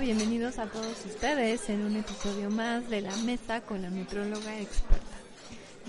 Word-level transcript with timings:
Bienvenidos 0.00 0.60
a 0.60 0.66
todos 0.66 1.04
ustedes 1.06 1.68
en 1.70 1.82
un 1.82 1.96
episodio 1.96 2.50
más 2.50 2.88
de 2.88 3.00
La 3.00 3.16
Mesa 3.16 3.62
con 3.62 3.82
la 3.82 3.90
Nutróloga 3.90 4.60
Experta. 4.60 5.16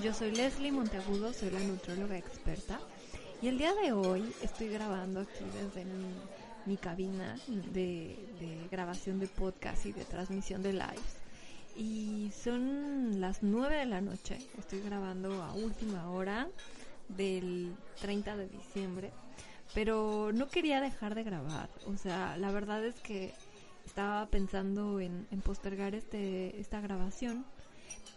Yo 0.03 0.15
soy 0.15 0.31
Leslie 0.31 0.71
Monteagudo, 0.71 1.31
soy 1.31 1.51
la 1.51 1.59
Nutróloga 1.59 2.17
Experta 2.17 2.79
y 3.39 3.49
el 3.49 3.59
día 3.59 3.71
de 3.75 3.91
hoy 3.91 4.33
estoy 4.41 4.69
grabando 4.69 5.19
aquí 5.19 5.43
desde 5.53 5.85
mi, 6.65 6.77
cabina 6.77 7.37
de, 7.47 8.17
grabación 8.71 9.19
de 9.19 9.27
podcast 9.27 9.85
y 9.85 9.91
de 9.91 10.05
transmisión 10.05 10.63
de 10.63 10.73
lives. 10.73 11.17
Y 11.77 12.31
son 12.31 13.21
las 13.21 13.43
9 13.43 13.75
de 13.75 13.85
la 13.85 14.01
noche, 14.01 14.39
estoy 14.57 14.81
grabando 14.81 15.43
a 15.43 15.53
última 15.53 16.09
hora 16.09 16.47
del 17.09 17.75
30 18.01 18.37
de 18.37 18.49
diciembre, 18.49 19.11
pero 19.75 20.31
no 20.33 20.47
quería 20.47 20.81
dejar 20.81 21.13
de 21.13 21.23
grabar, 21.23 21.69
o 21.85 21.95
sea, 21.95 22.37
la 22.37 22.51
verdad 22.51 22.83
es 22.83 22.95
que 22.95 23.33
estaba 23.85 24.29
pensando 24.29 24.99
en, 24.99 25.25
postergar 25.43 25.95
este, 25.95 26.59
esta 26.59 26.81
grabación, 26.81 27.45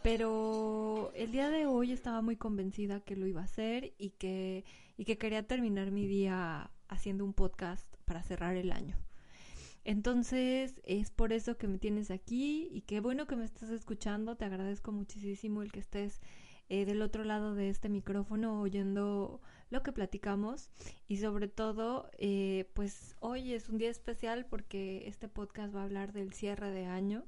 pero 0.03 1.13
el 1.15 1.33
día 1.33 1.51
de 1.51 1.67
hoy 1.67 1.93
estaba 1.93 2.23
muy 2.23 2.37
convencida 2.37 3.01
que 3.01 3.17
lo 3.17 3.27
iba 3.27 3.41
a 3.41 3.45
hacer 3.45 3.95
y 3.99 4.11
que, 4.11 4.65
y 4.97 5.05
que 5.05 5.19
quería 5.19 5.47
terminar 5.47 5.91
mi 5.91 6.07
día 6.07 6.71
haciendo 6.89 7.25
un 7.25 7.33
podcast 7.33 7.87
para 8.05 8.23
cerrar 8.23 8.57
el 8.57 8.73
año. 8.73 8.97
Entonces 9.85 10.81
es 10.85 11.11
por 11.11 11.33
eso 11.33 11.57
que 11.57 11.67
me 11.67 11.79
tienes 11.79 12.11
aquí 12.11 12.69
y 12.71 12.83
qué 12.83 13.01
bueno 13.01 13.27
que 13.27 13.37
me 13.37 13.45
estás 13.45 13.71
escuchando. 13.71 14.37
Te 14.37 14.45
agradezco 14.45 14.93
muchísimo 14.93 15.63
el 15.63 15.73
que 15.73 15.81
estés 15.81 16.21
eh, 16.69 16.85
del 16.85 17.03
otro 17.03 17.25
lado 17.25 17.55
de 17.55 17.69
este 17.69 17.89
micrófono 17.89 18.61
oyendo 18.61 19.41
lo 19.73 19.83
que 19.83 19.91
platicamos 19.91 20.69
y 21.09 21.17
sobre 21.17 21.49
todo 21.49 22.11
eh, 22.19 22.71
pues 22.75 23.17
hoy 23.21 23.55
es 23.55 23.71
un 23.71 23.79
día 23.79 23.89
especial 23.89 24.45
porque 24.45 25.09
este 25.09 25.29
podcast 25.29 25.75
va 25.75 25.81
a 25.81 25.85
hablar 25.85 26.13
del 26.13 26.35
cierre 26.35 26.71
de 26.71 26.85
año 26.85 27.25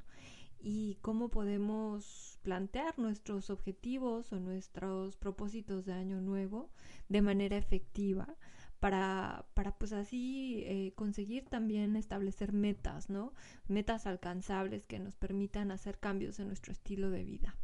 y 0.61 0.99
cómo 1.01 1.31
podemos 1.31 2.39
plantear 2.43 2.99
nuestros 2.99 3.49
objetivos 3.49 4.31
o 4.35 4.41
nuestros 4.41 5.17
propósitos 5.17 5.87
de 5.87 5.95
año 5.95 6.21
nuevo 6.21 6.71
de 7.09 7.23
manera 7.23 7.57
efectiva 7.57 8.37
para, 8.79 9.47
para 9.55 9.79
pues 9.79 9.95
así 9.95 10.65
eh, 10.67 10.93
conseguir 10.97 11.47
también 11.47 11.97
establecer 11.97 12.53
metas, 12.53 13.09
¿no? 13.09 13.33
Metas 13.69 14.07
alcanzables 14.07 14.87
que 14.87 14.99
nos 14.99 15.17
permitan 15.17 15.71
hacer 15.71 15.99
cambios 15.99 16.39
en 16.39 16.49
nuestro 16.49 16.73
estilo 16.73 17.09
de 17.09 17.25
vida. 17.25 17.57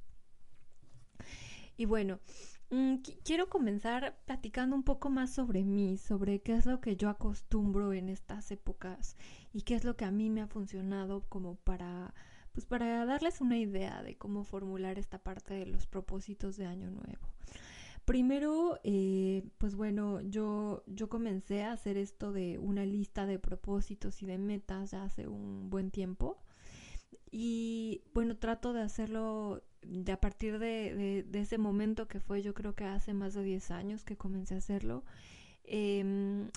Y 1.77 1.85
bueno, 1.85 2.19
quiero 3.25 3.49
comenzar 3.49 4.17
platicando 4.27 4.77
un 4.77 4.85
poco 4.85 5.11
más 5.11 5.33
sobre 5.33 5.65
mí, 5.65 5.97
sobre 5.97 6.41
qué 6.41 6.55
es 6.55 6.67
lo 6.67 6.81
que 6.81 6.97
yo 6.97 7.09
acostumbro 7.09 7.93
en 7.93 8.09
estas 8.09 8.51
épocas 8.51 9.17
y 9.53 9.63
qué 9.63 9.75
es 9.75 9.85
lo 9.85 9.97
que 9.97 10.05
a 10.05 10.11
mí 10.11 10.31
me 10.31 10.41
ha 10.41 10.47
funcionado 10.47 11.23
como 11.29 11.57
para 11.57 12.15
pues 12.53 12.67
para 12.67 13.05
darles 13.05 13.41
una 13.41 13.59
idea 13.59 14.03
de 14.03 14.17
cómo 14.17 14.45
formular 14.45 14.99
esta 14.99 15.19
parte 15.19 15.55
de 15.55 15.67
los 15.67 15.87
propósitos 15.87 16.57
de 16.57 16.67
año 16.67 16.91
nuevo. 16.91 17.29
Primero, 18.05 18.81
eh, 18.83 19.45
pues 19.59 19.77
bueno, 19.77 20.21
yo, 20.21 20.83
yo 20.87 21.09
comencé 21.09 21.63
a 21.63 21.73
hacer 21.73 21.97
esto 21.97 22.33
de 22.33 22.59
una 22.59 22.85
lista 22.85 23.25
de 23.27 23.39
propósitos 23.39 24.21
y 24.23 24.27
de 24.27 24.39
metas 24.39 24.91
ya 24.91 25.05
hace 25.05 25.29
un 25.29 25.71
buen 25.71 25.93
tiempo. 25.93 26.43
Y 27.31 28.03
bueno, 28.13 28.37
trato 28.37 28.73
de 28.73 28.83
hacerlo 28.83 29.63
de 29.83 30.13
a 30.13 30.21
partir 30.21 30.59
de, 30.59 31.27
ese 31.33 31.59
momento 31.59 32.09
que 32.09 32.21
fue 32.21 32.43
yo 32.43 32.55
creo 32.55 32.75
que 32.75 32.85
hace 32.85 33.15
más 33.15 33.35
de 33.35 33.43
10 33.43 33.71
años 33.71 34.05
que 34.05 34.17
comencé 34.17 34.55
a 34.55 34.59
hacerlo, 34.59 35.05
em, 35.65 36.51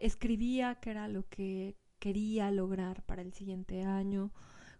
escribía 0.00 0.76
qué 0.76 0.90
era 0.90 1.08
lo 1.08 1.28
que 1.28 1.76
quería 1.98 2.50
lograr 2.50 3.02
para 3.04 3.22
el 3.22 3.32
siguiente 3.32 3.82
año, 3.84 4.32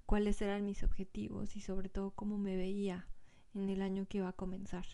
cuáles 0.06 0.40
eran 0.42 0.64
mis 0.64 0.82
objetivos 0.82 1.56
y 1.56 1.60
sobre 1.60 1.88
todo 1.88 2.10
cómo 2.12 2.38
me 2.38 2.56
veía 2.56 3.06
en 3.54 3.68
el 3.68 3.82
año 3.82 4.06
que 4.06 4.18
iba 4.18 4.28
a 4.28 4.32
comenzar. 4.32 4.86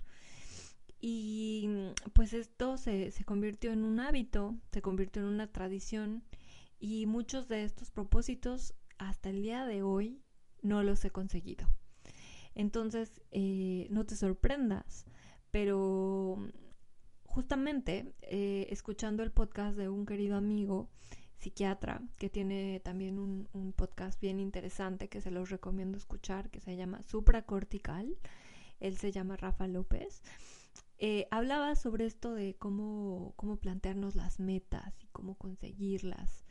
Y 1.01 1.69
pues 2.15 2.33
esto 2.33 2.79
se, 2.79 3.11
se 3.11 3.25
convirtió 3.25 3.73
en 3.73 3.85
un 3.85 4.01
hábito, 4.01 4.57
se 4.73 4.83
convirtió 4.83 5.23
en 5.23 5.29
una 5.29 5.47
tradición 5.53 6.25
y 6.79 7.07
muchos 7.07 7.49
de 7.49 7.65
estos 7.65 7.91
propósitos 7.91 8.75
hasta 8.99 9.31
el 9.31 9.43
día 9.43 9.67
de 9.67 9.83
hoy 9.83 10.23
no 10.63 10.83
los 10.83 11.05
he 11.05 11.11
conseguido. 11.11 11.69
Entonces, 12.57 13.21
eh, 13.33 13.87
no 13.91 14.07
te 14.07 14.17
sorprendas, 14.17 15.05
pero 15.51 16.39
justamente 17.27 18.15
eh, 18.23 18.67
escuchando 18.71 19.23
el 19.23 19.31
podcast 19.31 19.77
de 19.77 19.91
un 19.91 20.07
querido 20.07 20.37
amigo 20.37 20.89
psiquiatra 21.37 22.01
que 22.17 22.31
tiene 22.31 22.81
también 22.81 23.19
un, 23.19 23.47
podcast 23.77 24.19
bien 24.23 24.41
interesante 24.41 25.11
que 25.11 25.21
se 25.21 25.31
los 25.31 25.51
recomiendo 25.51 25.99
escuchar, 25.99 26.49
que 26.49 26.61
se 26.61 26.77
llama 26.77 27.03
Supracortical, 27.03 28.17
él 28.81 28.97
se 28.97 29.13
llama 29.13 29.37
Rafa 29.37 29.67
López. 29.67 30.23
Eh, 30.97 31.29
hablaba 31.31 31.77
sobre 31.77 32.07
esto 32.07 32.33
de 32.33 32.57
cómo, 32.57 33.35
cómo 33.37 33.59
plantearnos 33.59 34.15
las 34.15 34.41
metas 34.41 34.95
y 35.03 35.09
cómo 35.09 35.35
conseguirlas 35.35 36.46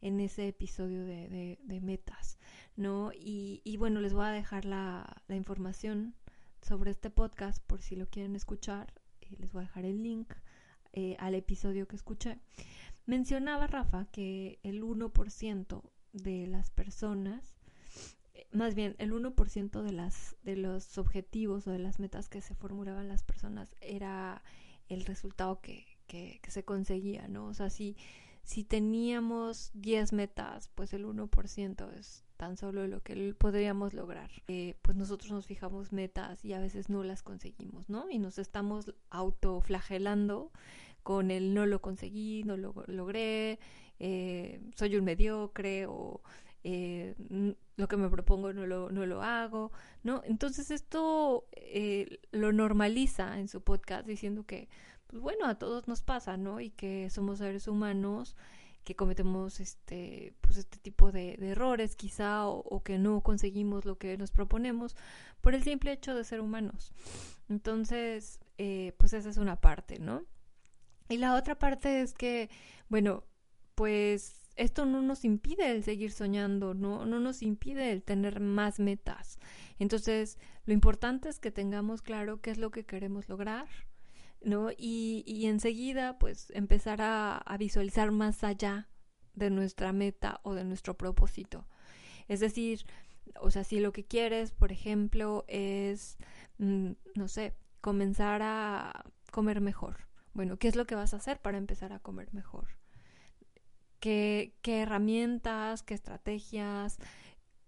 en 0.00 0.20
ese 0.20 0.48
episodio 0.48 1.04
de, 1.04 1.58
de, 1.62 1.80
metas, 1.80 2.38
¿no? 2.76 3.12
Y, 3.12 3.60
y, 3.64 3.76
bueno, 3.76 4.00
les 4.00 4.14
voy 4.14 4.24
a 4.24 4.30
dejar 4.30 4.64
la, 4.64 5.22
la, 5.28 5.36
información 5.36 6.14
sobre 6.62 6.90
este 6.90 7.10
podcast 7.10 7.62
por 7.66 7.82
si 7.82 7.96
lo 7.96 8.08
quieren 8.08 8.36
escuchar. 8.36 8.92
Eh, 9.20 9.36
les 9.38 9.52
voy 9.52 9.62
a 9.62 9.66
dejar 9.66 9.84
el 9.84 10.02
link 10.02 10.32
eh, 10.92 11.16
al 11.18 11.34
episodio 11.34 11.86
que 11.86 11.96
escuché. 11.96 12.38
Mencionaba 13.06 13.66
Rafa 13.66 14.06
que 14.06 14.58
el 14.62 14.82
1% 14.82 15.82
de 16.12 16.46
las 16.46 16.70
personas, 16.70 17.56
eh, 18.34 18.46
más 18.52 18.74
bien 18.74 18.96
el 18.98 19.12
1% 19.12 19.82
de, 19.82 19.92
las, 19.92 20.36
de 20.42 20.56
los 20.56 20.98
objetivos 20.98 21.66
o 21.66 21.70
de 21.70 21.78
las 21.78 22.00
metas 22.00 22.28
que 22.28 22.40
se 22.40 22.54
formulaban 22.54 23.08
las 23.08 23.22
personas 23.22 23.74
era 23.80 24.42
el 24.88 25.04
resultado 25.04 25.60
que, 25.60 25.86
que, 26.06 26.40
que 26.42 26.50
se 26.50 26.64
conseguía, 26.64 27.28
¿no? 27.28 27.46
O 27.46 27.54
sea, 27.54 27.70
si 27.70 27.96
si 28.42 28.64
teníamos 28.64 29.70
10 29.74 30.12
metas, 30.12 30.68
pues 30.74 30.92
el 30.92 31.04
1% 31.06 31.92
es 31.98 32.24
tan 32.40 32.56
solo 32.56 32.86
lo 32.86 33.02
que 33.02 33.34
podríamos 33.34 33.92
lograr. 33.92 34.30
Eh, 34.48 34.74
pues 34.80 34.96
nosotros 34.96 35.30
nos 35.30 35.46
fijamos 35.46 35.92
metas 35.92 36.42
y 36.42 36.54
a 36.54 36.58
veces 36.58 36.88
no 36.88 37.04
las 37.04 37.22
conseguimos, 37.22 37.90
¿no? 37.90 38.08
Y 38.10 38.18
nos 38.18 38.38
estamos 38.38 38.94
autoflagelando 39.10 40.50
con 41.02 41.30
el 41.30 41.52
no 41.52 41.66
lo 41.66 41.82
conseguí, 41.82 42.42
no 42.44 42.56
lo 42.56 42.72
logré, 42.86 43.58
eh, 43.98 44.60
soy 44.74 44.96
un 44.96 45.04
mediocre 45.04 45.84
o 45.86 46.22
eh, 46.64 47.14
lo 47.76 47.88
que 47.88 47.96
me 47.98 48.08
propongo 48.08 48.54
no 48.54 48.66
lo, 48.66 48.90
no 48.90 49.04
lo 49.04 49.22
hago, 49.22 49.70
¿no? 50.02 50.22
Entonces 50.24 50.70
esto 50.70 51.46
lo 52.32 52.52
normaliza 52.52 53.38
en 53.38 53.48
su 53.48 53.62
podcast 53.62 54.06
diciendo 54.06 54.44
que 54.44 54.70
pues 55.10 55.20
bueno, 55.20 55.46
a 55.46 55.56
todos 55.56 55.88
nos 55.88 56.02
pasa, 56.02 56.36
¿no? 56.36 56.60
Y 56.60 56.70
que 56.70 57.10
somos 57.10 57.38
seres 57.38 57.66
humanos 57.66 58.36
que 58.84 58.94
cometemos 58.96 59.60
este 59.60 60.34
pues 60.40 60.56
este 60.56 60.78
tipo 60.78 61.12
de, 61.12 61.34
errores 61.34 61.96
quizá 61.96 62.46
o, 62.46 62.82
que 62.82 62.98
no 62.98 63.20
conseguimos 63.20 63.84
lo 63.84 63.98
que 63.98 64.16
nos 64.16 64.30
proponemos 64.30 64.96
por 65.40 65.54
el 65.54 65.62
simple 65.62 65.92
hecho 65.92 66.14
de 66.14 66.24
ser 66.24 66.40
humanos. 66.40 66.92
Entonces 67.48 68.40
eh, 68.56 68.94
pues 68.98 69.12
esa 69.12 69.28
es 69.28 69.36
una 69.36 69.60
parte 69.60 69.98
no 69.98 70.24
y 71.08 71.18
la 71.18 71.34
otra 71.34 71.58
parte 71.58 72.00
es 72.00 72.14
que 72.14 72.48
bueno 72.88 73.24
pues 73.74 74.48
esto 74.56 74.86
no 74.86 75.02
nos 75.02 75.24
impide 75.24 75.72
el 75.72 75.84
seguir 75.84 76.12
soñando 76.12 76.72
no 76.72 77.04
no 77.04 77.20
nos 77.20 77.42
impide 77.42 77.92
el 77.92 78.02
tener 78.02 78.40
más 78.40 78.78
metas. 78.80 79.38
Entonces 79.78 80.38
lo 80.64 80.72
importante 80.72 81.28
es 81.28 81.38
que 81.38 81.50
tengamos 81.50 82.00
claro 82.00 82.40
qué 82.40 82.50
es 82.50 82.58
lo 82.58 82.70
que 82.70 82.86
queremos 82.86 83.28
lograr 83.28 83.68
¿no? 84.42 84.70
Y, 84.76 85.46
enseguida, 85.46 86.18
pues, 86.18 86.50
empezar 86.54 87.00
a, 87.02 87.56
visualizar 87.58 88.10
más 88.10 88.44
allá 88.44 88.88
de 89.34 89.50
nuestra 89.50 89.92
meta 89.92 90.40
o 90.42 90.54
de 90.54 90.64
nuestro 90.64 90.96
propósito. 90.96 91.66
Es 92.28 92.40
decir, 92.40 92.84
o 93.40 93.50
sea, 93.50 93.64
si 93.64 93.80
lo 93.80 93.92
que 93.92 94.04
quieres, 94.04 94.52
por 94.52 94.72
ejemplo, 94.72 95.44
es, 95.48 96.18
mm, 96.58 96.92
no 97.14 97.28
sé, 97.28 97.54
comenzar 97.80 98.42
a 98.42 99.04
comer 99.30 99.60
mejor. 99.60 100.08
Bueno, 100.32 100.58
¿qué 100.58 100.68
es 100.68 100.76
lo 100.76 100.86
que 100.86 100.94
vas 100.94 101.14
a 101.14 101.18
hacer 101.18 101.40
para 101.40 101.58
empezar 101.58 101.92
a 101.92 102.00
comer 102.00 102.32
mejor? 102.32 102.68
¿Qué, 104.00 104.54
herramientas, 104.64 105.82
qué 105.82 105.94
estrategias, 105.94 106.98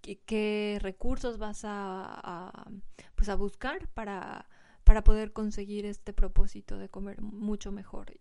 qué, 0.00 0.78
recursos 0.80 1.38
vas 1.38 1.62
a, 1.64 2.70
pues 3.14 3.28
a 3.28 3.34
buscar 3.34 3.88
para, 3.88 4.48
para 4.84 5.04
poder 5.04 5.32
conseguir 5.32 5.86
este 5.86 6.12
propósito 6.12 6.78
de 6.78 6.88
comer 6.88 7.20
mucho 7.22 7.72
mejor. 7.72 8.12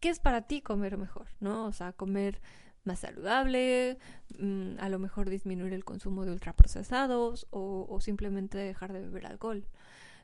¿Qué 0.00 0.08
es 0.08 0.18
para 0.18 0.42
ti 0.42 0.62
comer 0.62 0.98
mejor? 0.98 1.28
¿No? 1.40 1.66
O 1.66 1.72
sea, 1.72 1.92
comer 1.92 2.40
más 2.84 3.00
saludable, 3.00 3.98
mm, 4.38 4.74
a 4.78 4.88
lo 4.88 4.98
mejor 4.98 5.30
disminuir 5.30 5.72
el 5.72 5.84
consumo 5.84 6.24
de 6.24 6.32
ultraprocesados 6.32 7.46
o, 7.50 7.86
o 7.88 8.00
simplemente 8.00 8.58
dejar 8.58 8.92
de 8.92 9.00
beber 9.00 9.26
alcohol. 9.26 9.64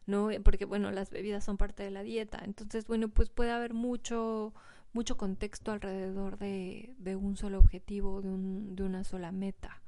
¿no? 0.06 0.30
Porque, 0.42 0.64
bueno, 0.64 0.90
las 0.90 1.10
bebidas 1.10 1.44
son 1.44 1.58
parte 1.58 1.82
de 1.82 1.90
la 1.90 2.02
dieta. 2.02 2.40
Entonces, 2.44 2.86
bueno, 2.86 3.08
pues 3.08 3.28
puede 3.28 3.52
haber 3.52 3.74
mucho, 3.74 4.54
mucho 4.94 5.16
contexto 5.18 5.70
alrededor 5.70 6.38
de, 6.38 6.94
un 7.20 7.36
solo 7.36 7.58
objetivo, 7.58 8.22
de, 8.22 8.30
un, 8.30 8.74
de 8.74 8.84
una 8.84 9.04
sola 9.04 9.32
meta. 9.32 9.82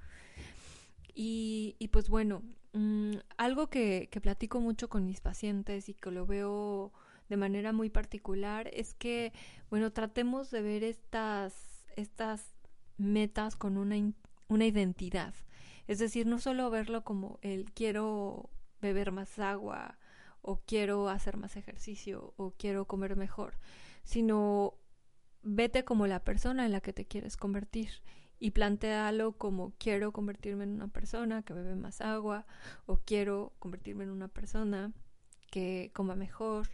Y 1.14 1.88
pues 1.92 2.08
bueno, 2.08 2.42
mm, 2.72 3.12
algo 3.36 3.68
que, 3.68 4.08
que 4.10 4.20
platico 4.20 4.60
mucho 4.60 4.88
con 4.88 5.06
mis 5.06 5.20
pacientes 5.20 5.88
y 5.88 5.94
que 5.94 6.10
lo 6.10 6.26
veo 6.26 6.92
de 7.30 7.36
manera 7.36 7.72
muy 7.72 7.90
particular 7.90 8.68
es 8.72 8.94
que, 8.94 9.32
bueno, 9.70 9.92
tratemos 9.92 10.50
de 10.50 10.62
ver 10.62 10.82
estas, 10.82 11.54
estas 11.96 12.44
metas 12.98 13.56
con 13.56 13.78
una, 13.78 13.96
una 14.48 14.66
identidad. 14.66 15.32
Es 15.86 15.98
decir, 15.98 16.26
no 16.26 16.38
solo 16.38 16.70
verlo 16.70 17.04
como 17.04 17.38
el 17.40 17.72
quiero 17.72 18.50
beber 18.82 19.12
más 19.12 19.38
agua 19.38 19.98
o 20.42 20.60
quiero 20.66 21.08
hacer 21.08 21.36
más 21.36 21.56
ejercicio 21.56 22.34
o 22.36 22.52
quiero 22.52 22.86
comer 22.86 23.16
mejor, 23.16 23.54
sino 24.02 24.74
vete 25.42 25.84
como 25.84 26.06
la 26.06 26.24
persona 26.24 26.66
en 26.66 26.72
la 26.72 26.80
que 26.80 26.92
te 26.92 27.06
quieres 27.06 27.36
convertir 27.36 27.90
y 28.40 28.50
plantealo 28.52 29.32
como 29.32 29.72
quiero 29.78 30.12
convertirme 30.12 30.64
en 30.64 30.70
una 30.70 30.88
persona 30.88 31.42
que 31.42 31.52
bebe 31.52 31.76
más 31.76 32.00
agua 32.00 32.46
o 32.86 32.96
quiero 32.96 33.52
convertirme 33.58 34.04
en 34.04 34.10
una 34.10 34.28
persona 34.28 34.92
que 35.50 35.90
coma 35.92 36.16
mejor 36.16 36.68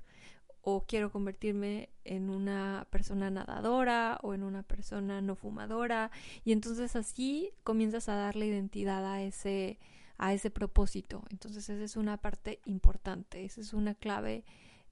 o 0.63 0.85
quiero 0.87 1.11
convertirme 1.11 1.91
en 2.05 2.31
una 2.31 2.87
persona 2.91 3.31
nadadora 3.31 4.19
o 4.23 4.33
en 4.33 4.45
una 4.45 4.63
persona 4.63 5.21
no 5.21 5.35
fumadora 5.35 6.11
y 6.45 6.53
entonces 6.53 6.97
así 6.97 7.51
comienzas 7.65 8.09
a 8.09 8.15
darle 8.15 8.47
identidad 8.47 9.05
a 9.05 9.23
ese 9.23 9.79
a 10.19 10.33
ese 10.33 10.51
propósito. 10.51 11.25
Entonces 11.31 11.69
esa 11.69 11.85
es 11.85 11.97
una 11.97 12.17
parte 12.17 12.61
importante, 12.65 13.45
esa 13.45 13.61
es 13.61 13.75
una 13.75 13.95
clave 13.95 14.45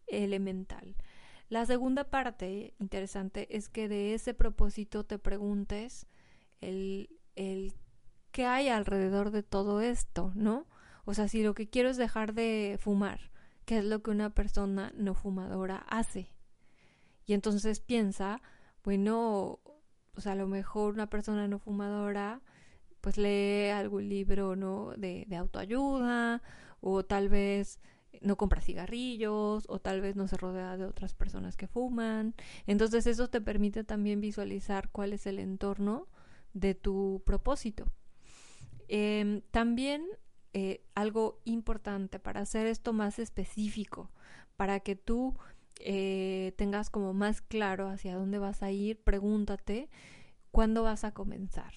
elemental. 0.07 0.97
La 1.49 1.67
segunda 1.67 2.05
parte 2.05 2.75
interesante 2.79 3.47
es 3.57 3.69
que 3.69 3.89
de 3.89 4.15
ese 4.15 4.35
propósito 4.35 5.05
te 5.05 5.19
preguntes 5.19 6.07
el, 6.69 7.11
el 7.37 7.75
qué 8.33 8.47
hay 8.47 8.69
alrededor 8.69 9.31
de 9.31 9.43
todo 9.43 9.81
esto, 9.81 10.33
¿no? 10.35 10.67
O 11.05 11.15
sea, 11.15 11.29
si 11.29 11.43
lo 11.43 11.55
que 11.55 11.69
quiero 11.69 11.91
es 11.91 11.97
dejar 11.97 12.35
de 12.35 12.79
fumar, 12.81 13.31
qué 13.65 13.79
es 13.79 13.85
lo 13.85 14.03
que 14.03 14.11
una 14.11 14.31
persona 14.31 14.93
no 14.97 15.15
fumadora 15.15 15.77
hace. 15.89 16.31
Y 17.27 17.35
entonces 17.35 17.81
piensa, 17.81 18.43
bueno, 18.83 19.61
o 20.17 20.21
sea, 20.21 20.33
a 20.33 20.37
lo 20.37 20.47
mejor 20.47 20.95
una 20.95 21.09
persona 21.09 21.49
no 21.49 21.59
fumadora 21.59 22.41
pues 23.01 23.19
lee 23.19 23.69
algún 23.69 24.09
libro, 24.09 24.57
¿no? 24.57 24.93
De, 24.97 25.27
de 25.29 25.37
autoayuda, 25.37 26.43
o 26.81 27.05
tal 27.05 27.29
vez 27.29 27.79
no 28.23 28.37
compra 28.37 28.63
cigarrillos, 28.63 29.67
o 29.69 29.79
tal 29.79 30.01
vez 30.01 30.17
no 30.17 30.27
se 30.27 30.39
rodea 30.39 30.79
de 30.79 30.87
otras 30.87 31.15
personas 31.15 31.57
que 31.57 31.67
fuman. 31.67 32.35
Entonces 32.67 33.07
eso 33.07 33.29
te 33.29 33.43
permite 33.43 33.85
también 33.85 34.21
visualizar 34.21 34.89
cuál 34.91 35.13
es 35.13 35.27
el 35.27 35.39
entorno 35.39 36.09
de 36.55 36.75
tu 36.75 37.23
propósito. 37.27 37.87
Em, 38.89 39.43
también 39.51 40.07
eh, 40.53 40.85
algo 40.95 41.41
importante 41.45 42.19
para 42.19 42.41
hacer 42.41 42.67
esto 42.67 42.93
más 42.93 43.19
específico, 43.19 44.11
para 44.57 44.81
que 44.81 44.97
tú 44.97 45.37
eh, 45.81 46.55
tengas 46.57 46.91
como 46.91 47.13
más 47.13 47.43
claro 47.43 47.89
hacia 47.89 48.17
dónde 48.17 48.39
vas 48.39 48.63
a 48.63 48.71
ir, 48.71 49.03
pregúntate 49.03 49.91
cuándo 50.51 50.83
vas 50.83 51.05
a 51.05 51.13
comenzar. 51.13 51.75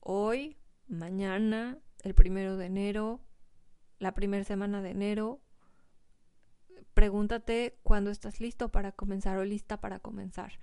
Hoy, 0.00 0.56
mañana, 0.86 1.78
el 2.02 2.14
primero 2.14 2.56
de 2.56 2.66
enero, 2.66 3.20
la 4.02 4.14
primera 4.14 4.44
semana 4.44 4.82
de 4.82 4.90
enero. 4.90 5.40
Pregúntate 6.92 7.78
cuándo 7.82 8.10
estás 8.10 8.40
listo 8.40 8.70
para 8.70 8.92
comenzar 8.92 9.38
o 9.38 9.44
lista 9.44 9.80
para 9.80 10.00
comenzar. 10.00 10.58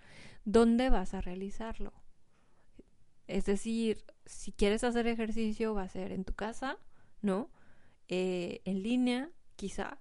¿Dónde 0.45 0.89
vas 0.89 1.13
a 1.13 1.21
realizarlo? 1.21 1.94
Es 3.30 3.46
decir, 3.46 4.04
si 4.26 4.52
quieres 4.52 4.84
hacer 4.84 5.06
ejercicio, 5.06 5.76
va 5.76 5.84
a 5.84 5.90
ser 5.90 6.12
en 6.12 6.26
tu 6.26 6.34
casa, 6.34 6.78
¿no? 7.22 7.52
Eh, 8.08 8.62
en 8.66 8.81
línea, 8.81 9.30
quizá. 9.56 10.00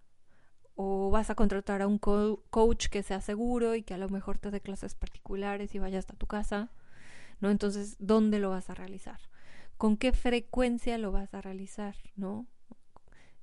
O 0.76 1.10
vas 1.10 1.28
a 1.28 1.34
contratar 1.34 1.82
a 1.82 1.86
un 1.86 1.98
coach 1.98 2.86
que 2.88 3.02
sea 3.02 3.20
seguro 3.20 3.74
y 3.74 3.82
que 3.82 3.92
a 3.92 3.98
lo 3.98 4.08
mejor 4.08 4.38
te 4.38 4.50
dé 4.50 4.62
clases 4.62 4.94
particulares 4.94 5.74
y 5.74 5.78
vaya 5.78 5.98
hasta 5.98 6.14
tu 6.14 6.26
casa, 6.26 6.70
¿no? 7.40 7.50
Entonces, 7.50 7.96
¿dónde 7.98 8.38
lo 8.38 8.48
vas 8.48 8.70
a 8.70 8.74
realizar? 8.74 9.20
¿Con 9.76 9.98
qué 9.98 10.12
frecuencia 10.12 10.96
lo 10.96 11.12
vas 11.12 11.34
a 11.34 11.42
realizar, 11.42 11.96
¿no? 12.16 12.46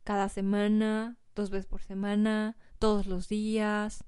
Cada 0.04 0.30
semana, 0.30 1.20
dos 1.36 1.52
veces 1.52 1.68
por 1.68 1.84
semana, 1.84 2.58
todos 2.80 3.06
los 3.06 3.30
días, 3.30 4.04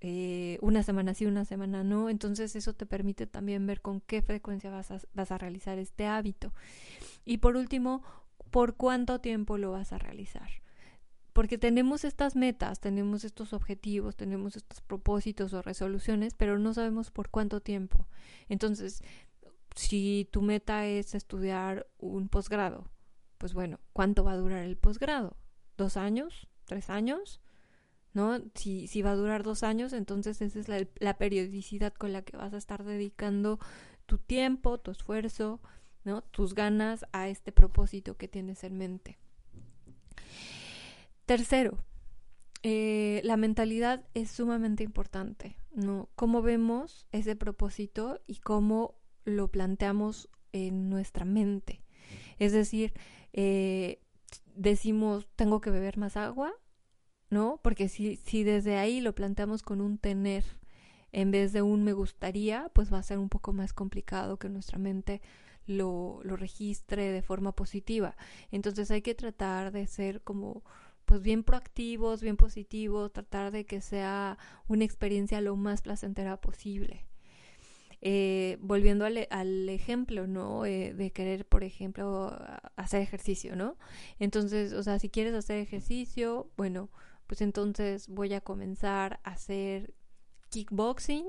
eh, 0.00 0.58
una 0.60 0.82
semana 0.82 1.14
sí, 1.14 1.26
una 1.26 1.44
semana 1.44 1.84
no. 1.84 2.08
Entonces 2.08 2.54
eso 2.56 2.74
te 2.74 2.86
permite 2.86 3.26
también 3.26 3.66
ver 3.66 3.80
con 3.80 4.00
qué 4.00 4.22
frecuencia 4.22 4.70
vas 4.70 4.90
a, 4.90 5.00
vas 5.14 5.32
a 5.32 5.38
realizar 5.38 5.78
este 5.78 6.06
hábito. 6.06 6.52
Y 7.24 7.38
por 7.38 7.56
último, 7.56 8.02
por 8.50 8.76
cuánto 8.76 9.20
tiempo 9.20 9.58
lo 9.58 9.72
vas 9.72 9.92
a 9.92 9.98
realizar. 9.98 10.48
Porque 11.32 11.58
tenemos 11.58 12.04
estas 12.04 12.34
metas, 12.34 12.80
tenemos 12.80 13.22
estos 13.24 13.52
objetivos, 13.52 14.16
tenemos 14.16 14.56
estos 14.56 14.80
propósitos 14.80 15.52
o 15.52 15.62
resoluciones, 15.62 16.34
pero 16.34 16.58
no 16.58 16.74
sabemos 16.74 17.10
por 17.10 17.28
cuánto 17.30 17.60
tiempo. 17.60 18.08
Entonces, 18.48 19.04
si 19.76 20.28
tu 20.32 20.42
meta 20.42 20.86
es 20.86 21.14
estudiar 21.14 21.86
un 21.98 22.28
posgrado, 22.28 22.90
pues 23.38 23.54
bueno, 23.54 23.78
¿cuánto 23.92 24.24
va 24.24 24.32
a 24.32 24.36
durar 24.36 24.64
el 24.64 24.76
posgrado? 24.76 25.36
¿Dos 25.76 25.96
años? 25.96 26.48
¿Tres 26.64 26.90
años? 26.90 27.40
¿No? 28.14 28.40
Si, 28.54 28.86
si 28.86 29.02
va 29.02 29.12
a 29.12 29.16
durar 29.16 29.42
dos 29.42 29.62
años, 29.62 29.92
entonces 29.92 30.40
esa 30.40 30.58
es 30.58 30.68
la, 30.68 31.18
periodicidad 31.18 31.92
con 31.92 32.12
la 32.12 32.22
que 32.22 32.36
vas 32.36 32.54
a 32.54 32.58
estar 32.58 32.84
dedicando 32.84 33.58
tu 34.06 34.18
tiempo, 34.18 34.78
tu 34.78 34.90
esfuerzo, 34.90 35.60
¿no? 36.04 36.22
Tus 36.22 36.54
ganas 36.54 37.06
a 37.12 37.28
este 37.28 37.52
propósito 37.52 38.16
que 38.16 38.28
tienes 38.28 38.64
en 38.64 38.78
mente. 38.78 39.18
Tercero, 41.26 41.84
eh, 42.62 43.20
la 43.24 43.36
mentalidad 43.36 44.04
es 44.14 44.30
sumamente 44.30 44.82
importante, 44.82 45.56
¿no? 45.72 46.08
Cómo 46.14 46.42
vemos 46.42 47.06
ese 47.12 47.36
propósito 47.36 48.20
y 48.26 48.36
cómo 48.36 48.98
lo 49.24 49.48
planteamos 49.48 50.28
en 50.52 50.88
nuestra 50.88 51.24
mente. 51.24 51.82
Es 52.38 52.52
decir, 52.52 52.94
eh, 53.32 54.00
decimos, 54.54 55.28
tengo 55.36 55.60
que 55.60 55.70
beber 55.70 55.98
más 55.98 56.16
agua, 56.16 56.52
¿no? 57.30 57.60
Porque 57.62 57.88
si, 57.88 58.16
si 58.16 58.44
desde 58.44 58.76
ahí 58.76 59.00
lo 59.00 59.14
planteamos 59.14 59.62
con 59.62 59.80
un 59.80 59.98
tener 59.98 60.44
en 61.12 61.30
vez 61.30 61.52
de 61.52 61.62
un 61.62 61.84
me 61.84 61.92
gustaría, 61.92 62.70
pues 62.74 62.92
va 62.92 62.98
a 62.98 63.02
ser 63.02 63.18
un 63.18 63.28
poco 63.28 63.52
más 63.52 63.72
complicado 63.72 64.38
que 64.38 64.48
nuestra 64.48 64.78
mente 64.78 65.22
lo, 65.66 66.20
lo 66.24 66.36
registre 66.36 67.10
de 67.10 67.22
forma 67.22 67.52
positiva. 67.52 68.16
Entonces 68.50 68.90
hay 68.90 69.02
que 69.02 69.14
tratar 69.14 69.72
de 69.72 69.86
ser 69.86 70.22
como 70.22 70.62
pues 71.08 71.22
bien 71.22 71.42
proactivos, 71.42 72.20
bien 72.20 72.36
positivos, 72.36 73.12
tratar 73.12 73.50
de 73.50 73.64
que 73.64 73.80
sea 73.80 74.36
una 74.68 74.84
experiencia 74.84 75.40
lo 75.40 75.56
más 75.56 75.80
placentera 75.80 76.38
posible. 76.38 77.06
Eh, 78.00 78.58
volviendo 78.60 79.04
al, 79.06 79.68
ejemplo, 79.68 80.26
¿no? 80.26 80.66
Eh, 80.66 80.94
de 80.94 81.10
querer, 81.10 81.46
por 81.46 81.64
ejemplo, 81.64 82.38
hacer 82.76 83.00
ejercicio, 83.00 83.56
¿no? 83.56 83.76
Entonces, 84.20 84.72
o 84.72 84.82
sea, 84.82 84.98
si 84.98 85.08
quieres 85.08 85.34
hacer 85.34 85.58
ejercicio, 85.58 86.50
bueno, 86.56 86.90
pues 87.28 87.42
entonces 87.42 88.08
voy 88.08 88.32
a 88.32 88.40
comenzar 88.40 89.20
a 89.22 89.32
hacer 89.32 89.94
kickboxing, 90.48 91.26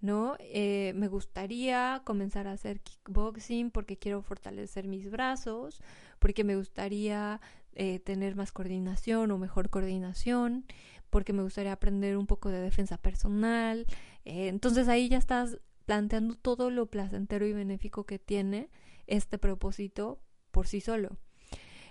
¿no? 0.00 0.36
Eh, 0.40 0.94
me 0.96 1.06
gustaría 1.06 2.00
comenzar 2.04 2.48
a 2.48 2.52
hacer 2.52 2.80
kickboxing 2.80 3.70
porque 3.70 3.98
quiero 3.98 4.22
fortalecer 4.22 4.88
mis 4.88 5.10
brazos, 5.10 5.82
porque 6.18 6.44
me 6.44 6.56
gustaría 6.56 7.42
eh, 7.74 8.00
tener 8.00 8.36
más 8.36 8.52
coordinación 8.52 9.30
o 9.30 9.38
mejor 9.38 9.68
coordinación, 9.68 10.64
porque 11.10 11.34
me 11.34 11.42
gustaría 11.42 11.72
aprender 11.72 12.16
un 12.16 12.26
poco 12.26 12.48
de 12.48 12.62
defensa 12.62 12.96
personal. 12.96 13.86
Eh, 14.24 14.48
entonces 14.48 14.88
ahí 14.88 15.10
ya 15.10 15.18
estás 15.18 15.58
planteando 15.84 16.36
todo 16.36 16.70
lo 16.70 16.86
placentero 16.86 17.46
y 17.46 17.52
benéfico 17.52 18.06
que 18.06 18.18
tiene 18.18 18.70
este 19.06 19.36
propósito 19.36 20.22
por 20.52 20.66
sí 20.66 20.80
solo. 20.80 21.18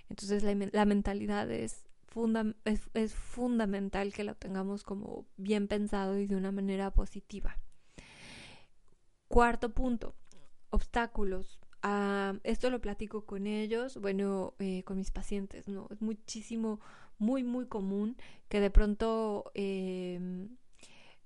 Entonces 0.10 0.42
la, 0.42 0.56
la 0.72 0.86
mentalidad 0.86 1.52
es 1.52 1.91
es, 2.66 3.14
fundamental 3.14 4.14
que 4.14 4.24
lo 4.24 4.36
tengamos 4.36 4.84
como 4.84 5.26
bien 5.38 5.68
pensado 5.68 6.18
y 6.18 6.28
de 6.28 6.36
una 6.36 6.52
manera 6.52 6.92
positiva. 6.92 7.58
Cuarto 9.28 9.74
punto, 9.74 10.16
obstáculos. 10.70 11.60
Ah, 11.84 12.36
esto 12.44 12.70
lo 12.70 12.82
platico 12.82 13.26
con 13.26 13.48
ellos, 13.48 13.98
bueno, 13.98 14.54
eh, 14.60 14.84
con 14.84 14.98
mis 14.98 15.10
pacientes, 15.10 15.68
¿no? 15.68 15.88
Es 15.90 16.02
muchísimo, 16.02 16.80
muy, 17.18 17.44
muy 17.44 17.68
común 17.68 18.18
que 18.50 18.60
de 18.60 18.70
pronto 18.70 19.52
em, 19.56 20.58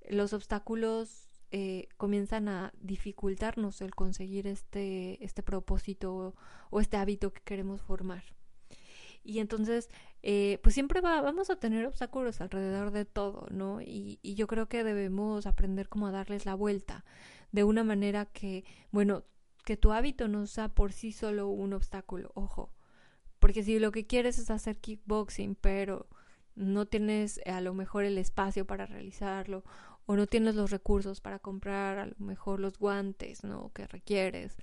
los 0.10 0.34
obstáculos 0.34 1.27
eh, 1.51 1.88
comienzan 1.98 2.48
a 2.48 2.74
dificultarnos 2.80 3.82
el 3.82 3.96
conseguir 3.96 4.48
este, 4.48 5.24
este 5.24 5.42
propósito 5.44 6.36
o 6.70 6.80
este 6.80 6.98
hábito 6.98 7.34
que 7.34 7.42
queremos 7.42 7.82
formar. 7.82 8.24
Y 9.25 9.39
entonces, 9.39 9.89
eh, 10.22 10.60
pues 10.62 10.75
siempre 10.75 11.01
va, 11.01 11.20
vamos 11.22 11.50
a 11.50 11.55
tener 11.55 11.86
obstáculos 11.88 12.41
alrededor 12.41 12.91
de 12.91 13.05
todo, 13.05 13.48
¿no? 13.50 13.82
Y, 13.82 14.20
y 14.22 14.36
yo 14.36 14.46
creo 14.46 14.67
que 14.70 14.84
debemos 14.84 15.48
aprender 15.48 15.89
como 15.89 16.08
a 16.08 16.12
darles 16.12 16.46
la 16.46 16.53
vuelta 16.53 17.03
de 17.51 17.63
una 17.63 17.84
manera 17.84 18.25
que, 18.27 18.63
bueno, 18.91 19.24
que 19.65 19.77
tu 19.77 19.91
hábito 19.91 20.27
no 20.27 20.46
sea 20.46 20.70
por 20.70 20.94
sí 20.94 21.12
solo 21.12 21.50
un 21.50 21.74
obstáculo, 21.74 22.32
ojo. 22.36 22.72
Porque 23.39 23.63
si 23.63 23.79
lo 23.79 23.91
que 23.91 24.05
quieres 24.05 24.38
es 24.38 24.51
hacer 24.51 24.77
kickboxing, 24.77 25.55
pero 25.55 26.08
no 26.53 26.86
tienes 26.86 27.41
a 27.46 27.62
lo 27.62 27.74
mejor 27.74 28.05
el 28.05 28.17
espacio 28.20 28.65
para 28.65 28.86
realizarlo 28.86 29.63
o 30.05 30.15
no 30.15 30.27
tienes 30.27 30.53
los 30.55 30.70
recursos 30.70 31.20
para 31.20 31.39
comprar 31.39 31.98
a 31.98 32.05
lo 32.05 32.15
mejor 32.20 32.60
los 32.60 32.77
guantes, 32.77 33.44
¿no? 33.44 33.72
que 33.74 33.88
requieres. 33.88 34.55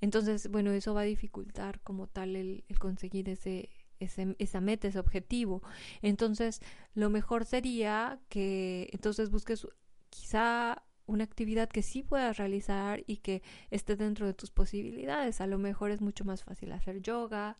Entonces, 0.00 0.50
bueno, 0.50 0.70
eso 0.70 0.94
va 0.94 1.02
a 1.02 1.04
dificultar 1.04 1.80
como 1.80 2.06
tal 2.06 2.34
el 2.34 2.64
conseguir 2.78 3.28
ese, 3.28 3.68
ese, 4.00 4.36
esa 4.38 4.60
meta, 4.60 4.88
ese 4.88 4.98
objetivo. 4.98 5.62
Entonces, 6.02 6.60
lo 6.94 7.10
mejor 7.10 7.44
sería 7.44 8.20
que 8.28 8.88
entonces 8.92 9.30
busques 9.30 9.66
quizá 10.10 10.82
una 11.06 11.24
actividad 11.24 11.68
que 11.68 11.82
sí 11.82 12.02
puedas 12.02 12.36
realizar 12.36 13.02
y 13.06 13.18
que 13.18 13.42
esté 13.70 13.96
dentro 13.96 14.26
de 14.26 14.34
tus 14.34 14.50
posibilidades. 14.50 15.40
A 15.40 15.46
lo 15.46 15.58
mejor 15.58 15.90
es 15.90 16.00
mucho 16.00 16.24
más 16.24 16.44
fácil 16.44 16.72
hacer 16.72 17.00
yoga, 17.00 17.58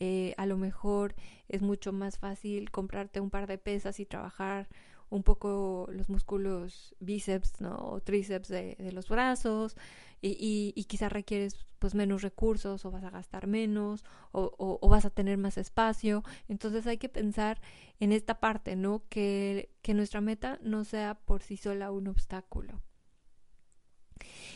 eh, 0.00 0.34
a 0.36 0.46
lo 0.46 0.56
mejor 0.58 1.14
es 1.48 1.62
mucho 1.62 1.92
más 1.92 2.18
fácil 2.18 2.70
comprarte 2.70 3.20
un 3.20 3.30
par 3.30 3.46
de 3.46 3.58
pesas 3.58 4.00
y 4.00 4.06
trabajar 4.06 4.68
un 5.10 5.22
poco 5.22 5.88
los 5.92 6.08
músculos 6.08 6.94
bíceps 7.00 7.60
¿no? 7.60 7.76
o 7.76 8.00
tríceps 8.00 8.48
de, 8.48 8.76
de 8.76 8.92
los 8.92 9.08
brazos 9.08 9.76
y, 10.22 10.72
y, 10.76 10.84
quizás 10.84 11.10
requieres 11.10 11.56
pues 11.80 11.96
menos 11.96 12.22
recursos 12.22 12.84
o 12.84 12.92
vas 12.92 13.02
a 13.02 13.10
gastar 13.10 13.48
menos 13.48 14.04
o, 14.30 14.88
vas 14.88 15.04
a 15.04 15.10
tener 15.10 15.36
más 15.36 15.58
espacio. 15.58 16.22
Entonces 16.48 16.86
hay 16.86 16.96
que 16.96 17.08
pensar 17.08 17.60
en 17.98 18.12
esta 18.12 18.38
parte, 18.38 18.76
¿no? 18.76 19.02
Que, 19.08 19.74
que 19.82 19.94
nuestra 19.94 20.20
meta 20.20 20.60
no 20.62 20.84
sea 20.84 21.16
por 21.16 21.42
sí 21.42 21.56
sola 21.56 21.90
un 21.90 22.06
obstáculo. 22.06 22.80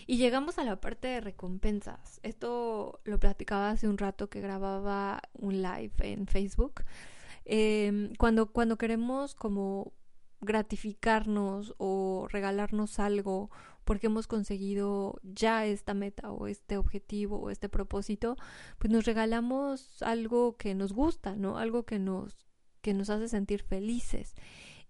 Y 0.06 0.18
llegamos 0.18 0.58
a 0.58 0.64
la 0.64 0.80
parte 0.80 1.08
de 1.08 1.20
recompensas. 1.20 2.20
Esto 2.22 3.00
lo 3.02 3.18
platicaba 3.18 3.70
hace 3.70 3.88
un 3.88 3.98
rato 3.98 4.30
que 4.30 4.40
grababa 4.40 5.20
un 5.32 5.62
live 5.62 5.94
en 5.98 6.28
Facebook. 6.28 6.84
Eh, 7.44 8.12
cuando, 8.18 8.52
cuando 8.52 8.78
queremos 8.78 9.34
como 9.34 9.94
gratificarnos 10.40 11.74
o 11.78 12.28
regalarnos 12.30 13.00
algo 13.00 13.50
porque 13.86 14.08
hemos 14.08 14.26
conseguido 14.26 15.18
ya 15.22 15.64
esta 15.64 15.94
meta 15.94 16.32
o 16.32 16.48
este 16.48 16.76
objetivo 16.76 17.38
o 17.38 17.50
este 17.50 17.68
propósito, 17.68 18.36
pues 18.78 18.92
nos 18.92 19.06
regalamos 19.06 20.02
algo 20.02 20.56
que 20.56 20.74
nos 20.74 20.92
gusta, 20.92 21.36
¿no? 21.36 21.56
Algo 21.56 21.84
que 21.84 21.98
nos 21.98 22.36
que 22.82 22.94
nos 22.94 23.10
hace 23.10 23.28
sentir 23.28 23.62
felices. 23.62 24.34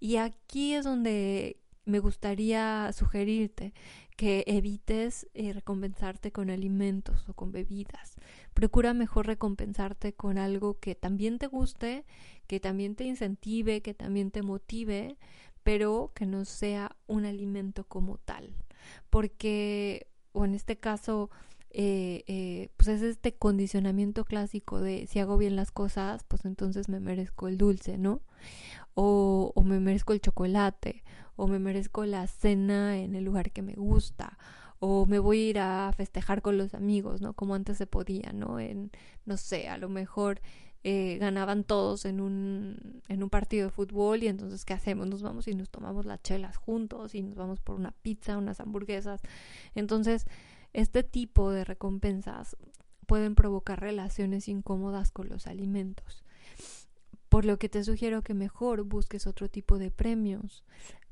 Y 0.01 0.17
aquí 0.17 0.75
es 0.75 0.85
donde 0.85 1.61
me 1.87 1.99
gustaría 2.01 2.91
sugerirte 2.93 3.73
que 4.17 4.45
evites 4.47 5.29
eh, 5.35 5.53
recompensarte 5.53 6.33
con 6.33 6.51
alimentos 6.51 7.29
o 7.29 7.35
con 7.35 7.53
bebidas. 7.53 8.17
Procura 8.55 8.93
mejor 8.93 9.27
recompensarte 9.27 10.15
con 10.15 10.37
algo 10.37 10.79
que 10.81 10.95
también 10.95 11.39
te 11.39 11.47
guste, 11.47 12.05
que 12.47 12.61
también 12.61 12.97
te 12.97 13.05
incentive, 13.05 13.83
que 13.83 13.95
también 13.95 14.31
te 14.31 14.43
motive, 14.43 15.17
pero 15.63 16.13
que 16.15 16.27
no 16.27 16.45
sea 16.45 16.97
un 17.07 17.25
alimento 17.25 17.85
como 17.85 18.19
tal. 18.19 18.55
Porque, 19.11 20.09
o 20.33 20.45
en 20.45 20.55
este 20.55 20.77
caso, 20.79 21.31
eh, 21.71 22.25
eh, 22.27 22.71
pues 22.77 22.89
es 22.89 23.03
este 23.03 23.35
condicionamiento 23.35 24.25
clásico 24.25 24.81
de 24.81 25.07
si 25.07 25.19
hago 25.19 25.37
bien 25.37 25.57
las 25.57 25.71
cosas, 25.73 26.25
pues 26.25 26.45
entonces 26.45 26.89
me 26.89 27.01
merezco 27.01 27.49
el 27.49 27.59
dulce, 27.59 27.99
¿no? 27.99 28.23
O, 28.95 29.53
o 29.55 29.63
me 29.63 29.81
merezco 29.81 30.13
el 30.13 30.21
chocolate, 30.21 31.05
o 31.37 31.47
me 31.47 31.59
merezco 31.59 32.07
la 32.07 32.27
cena 32.29 32.99
en 32.99 33.15
el 33.15 33.25
lugar 33.25 33.53
que 33.53 33.63
me 33.63 33.75
gusta, 33.75 34.39
o 34.79 35.07
me 35.07 35.19
voy 35.19 35.39
a 35.39 35.51
ir 35.51 35.59
a 35.59 35.93
festejar 35.95 36.43
con 36.43 36.59
los 36.59 36.75
amigos, 36.75 37.21
¿no? 37.21 37.35
Como 37.35 37.55
antes 37.55 37.79
se 37.79 37.87
podía, 37.87 38.33
¿no? 38.33 38.59
En, 38.61 38.91
no 39.25 39.37
sé, 39.37 39.69
a 39.69 39.79
lo 39.79 39.89
mejor 39.89 40.41
eh, 40.89 41.19
ganaban 41.19 41.65
todos 41.65 42.05
en 42.05 42.21
un, 42.21 43.03
en 43.09 43.25
un 43.25 43.29
partido 43.29 43.67
de 43.67 43.73
fútbol 43.73 44.23
y 44.23 44.29
entonces 44.29 44.65
¿qué 44.65 44.73
hacemos? 44.73 45.09
Nos 45.09 45.21
vamos 45.21 45.49
y 45.49 45.53
nos 45.53 45.69
tomamos 45.69 46.07
las 46.07 46.23
chelas 46.23 46.57
juntos 46.57 47.17
y 47.17 47.23
nos 47.25 47.35
vamos 47.35 47.59
por 47.59 47.75
una 47.75 47.91
pizza, 47.91 48.39
unas 48.39 48.61
hamburguesas. 48.61 49.21
Entonces, 49.75 50.27
este 50.73 51.03
tipo 51.03 51.51
de 51.51 51.65
recompensas 51.65 52.57
pueden 53.07 53.35
provocar 53.35 53.81
relaciones 53.81 54.47
incómodas 54.47 55.11
con 55.11 55.29
los 55.29 55.49
alimentos. 55.49 56.23
Por 57.29 57.47
lo 57.47 57.59
que 57.59 57.69
te 57.69 57.83
sugiero 57.83 58.23
que 58.23 58.35
mejor 58.35 58.85
busques 58.85 59.27
otro 59.27 59.49
tipo 59.49 59.79
de 59.79 59.91
premios. 59.91 60.63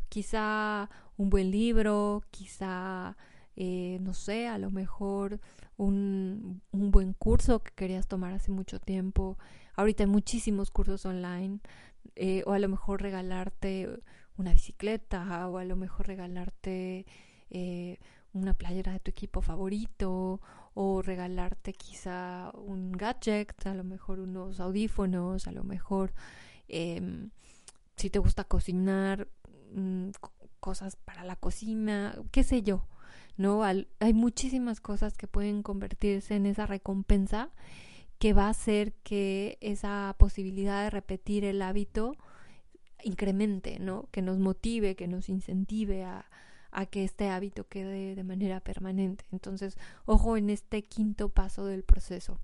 Quizá 0.09 0.89
un 1.17 1.31
buen 1.31 1.51
libro, 1.51 2.23
quizá, 2.31 3.17
eh, 3.57 3.99
no 4.03 4.15
sé, 4.15 4.47
a 4.47 4.59
lo 4.59 4.71
mejor 4.71 5.41
un, 5.77 6.63
un 6.71 6.93
buen 6.93 7.13
curso 7.13 7.65
que 7.65 7.73
querías 7.73 8.07
tomar 8.07 8.35
hace 8.35 8.53
mucho 8.53 8.79
tiempo. 8.79 9.37
Ahorita 9.77 10.05
hay 10.05 10.09
muchísimos 10.09 10.71
cursos 10.71 11.05
online. 11.07 11.61
Eh, 12.17 12.43
o 12.47 12.53
a 12.53 12.59
lo 12.59 12.69
mejor 12.69 13.03
regalarte 13.03 13.89
una 14.37 14.53
bicicleta 14.53 15.49
o 15.49 15.59
a 15.59 15.65
lo 15.65 15.77
mejor 15.77 16.07
regalarte 16.07 17.07
eh, 17.51 17.99
una 18.33 18.55
playera 18.55 18.93
de 18.93 19.01
tu 19.01 19.11
equipo 19.11 19.41
favorito 19.41 20.41
o 20.75 21.03
regalarte 21.03 21.73
quizá 21.73 22.51
un 22.55 22.93
gadget, 22.93 23.67
a 23.67 23.75
lo 23.75 23.85
mejor 23.85 24.21
unos 24.21 24.61
audífonos, 24.61 25.47
a 25.47 25.53
lo 25.53 25.65
mejor 25.65 26.13
eh, 26.69 27.29
si 27.97 28.11
te 28.11 28.19
gusta 28.19 28.45
cocinar, 28.45 29.29
mm, 29.73 30.11
cosas 30.61 30.97
para 30.97 31.25
la 31.25 31.37
cocina, 31.37 32.17
qué 32.33 32.43
sé 32.43 32.63
yo, 32.63 32.87
¿no? 33.37 33.63
hay 33.65 33.87
muchísimas 34.15 34.81
cosas 34.81 35.17
que 35.17 35.29
pueden 35.29 35.63
convertirse 35.63 36.37
en 36.37 36.47
esa 36.47 36.67
recompensa 36.67 37.51
que 38.25 38.33
va 38.33 38.47
a 38.47 38.53
hacer 38.53 38.95
que 39.03 39.59
esa 39.61 40.17
posibilidad 40.19 40.83
de 40.83 40.89
repetir 40.89 41.45
el 41.45 41.61
hábito 41.61 42.17
incremente, 43.03 43.79
¿no? 43.79 44.09
Que 44.13 44.23
nos 44.23 44.39
motive, 44.39 44.97
que 44.97 45.07
nos 45.07 45.29
incentive 45.29 46.05
a, 46.05 46.25
que 46.91 47.05
este 47.05 47.29
hábito 47.29 47.69
quede 47.69 48.15
de 48.15 48.25
manera 48.25 48.61
permanente. 48.61 49.27
Entonces, 49.31 49.77
ojo 50.07 50.39
en 50.39 50.49
este 50.49 50.81
quinto 50.81 51.29
paso 51.29 51.67
del 51.67 51.83
proceso. 51.83 52.41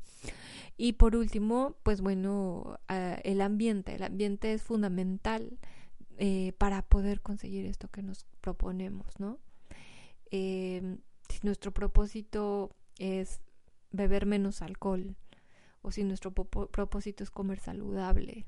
Y 0.77 0.93
por 0.93 1.17
último, 1.17 1.75
pues 1.83 2.03
bueno, 2.03 2.79
eh, 2.91 3.19
el 3.25 3.41
ambiente. 3.41 3.95
El 3.95 4.03
ambiente 4.03 4.53
es 4.53 4.63
fundamental 4.63 5.59
eh, 6.19 6.53
para 6.59 6.83
poder 6.83 7.23
conseguir 7.23 7.65
esto 7.65 7.89
que 7.89 8.03
nos 8.03 8.27
proponemos, 8.43 9.19
¿no? 9.19 9.39
Eh, 10.31 10.99
si 11.31 11.39
nuestro 11.43 11.73
propósito 11.73 12.77
es 12.99 13.41
beber 13.93 14.27
menos 14.27 14.61
alcohol, 14.61 15.17
o 15.83 15.91
si 15.91 16.05
nuestro 16.05 16.33
propósito 16.33 17.25
es 17.25 17.31
comer 17.31 17.59
saludable, 17.59 18.47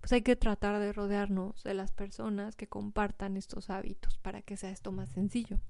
pues 0.00 0.12
hay 0.12 0.22
que 0.22 0.36
tratar 0.36 0.80
de 0.80 0.92
rodearnos 0.92 1.62
de 1.62 1.74
las 1.74 1.92
personas 1.92 2.56
que 2.56 2.68
compartan 2.68 3.36
estos 3.36 3.70
hábitos 3.70 4.18
para 4.18 4.42
que 4.42 4.56
sea 4.56 4.70
esto 4.70 4.92
más 4.92 5.10
sencillo. 5.10 5.60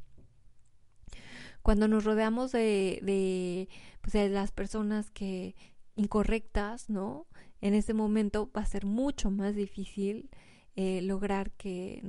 Cuando 1.62 1.88
nos 1.88 2.04
rodeamos 2.04 2.52
de, 2.52 3.00
de, 3.02 3.68
pues 4.00 4.12
de 4.12 4.28
las 4.28 4.52
personas 4.52 5.10
que 5.10 5.54
incorrectas, 5.96 6.88
¿no? 6.88 7.26
En 7.60 7.74
ese 7.74 7.92
momento 7.92 8.50
va 8.56 8.62
a 8.62 8.66
ser 8.66 8.86
mucho 8.86 9.30
más 9.30 9.54
difícil 9.54 10.30
eh, 10.76 11.02
lograr 11.02 11.50
que 11.52 12.00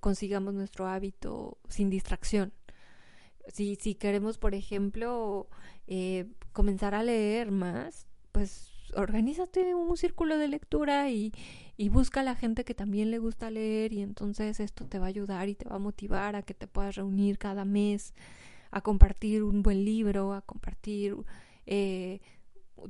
consigamos 0.00 0.52
nuestro 0.52 0.86
hábito 0.86 1.58
sin 1.68 1.88
distracción. 1.88 2.52
Si, 3.48 3.76
si 3.76 3.94
queremos, 3.94 4.36
por 4.36 4.54
ejemplo, 4.54 5.48
eh, 5.86 6.26
comenzar 6.52 6.94
a 6.94 7.02
leer 7.02 7.50
más, 7.50 8.06
pues 8.34 8.72
organízate 8.96 9.76
un 9.76 9.96
círculo 9.96 10.36
de 10.38 10.48
lectura 10.48 11.08
y, 11.08 11.32
busca 11.90 12.20
a 12.20 12.24
la 12.24 12.34
gente 12.34 12.64
que 12.64 12.74
también 12.74 13.12
le 13.12 13.18
gusta 13.18 13.48
leer 13.48 13.92
y 13.92 14.02
entonces 14.02 14.58
esto 14.58 14.86
te 14.86 14.98
va 14.98 15.06
a 15.06 15.08
ayudar 15.08 15.48
y 15.48 15.54
te 15.54 15.68
va 15.68 15.76
a 15.76 15.78
motivar 15.78 16.34
a 16.34 16.42
que 16.42 16.52
te 16.52 16.66
puedas 16.66 16.96
reunir 16.96 17.38
cada 17.38 17.64
mes 17.64 18.12
a 18.72 18.80
compartir 18.80 19.44
un 19.44 19.62
buen 19.62 19.84
libro, 19.84 20.32
a 20.32 20.42
compartir 20.42 21.16
eh, 21.66 22.20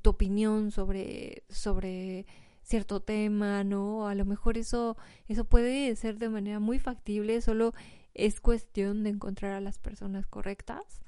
tu 0.01 0.11
opinión 0.11 0.71
sobre, 0.71 1.45
sobre 1.51 2.25
cierto 2.63 3.01
tema, 3.01 3.65
¿no? 3.65 4.09
A 4.09 4.15
lo 4.15 4.25
mejor 4.25 4.57
eso, 4.57 4.97
eso 5.29 5.45
puede 5.45 5.95
ser 5.97 6.19
de 6.19 6.31
manera 6.31 6.59
muy 6.59 6.79
factible, 6.79 7.43
solo 7.43 7.75
es 8.15 8.41
cuestión 8.41 9.03
de 9.03 9.11
encontrar 9.11 9.53
a 9.53 9.61
las 9.61 9.79
personas 9.79 10.27
correctas 10.27 11.03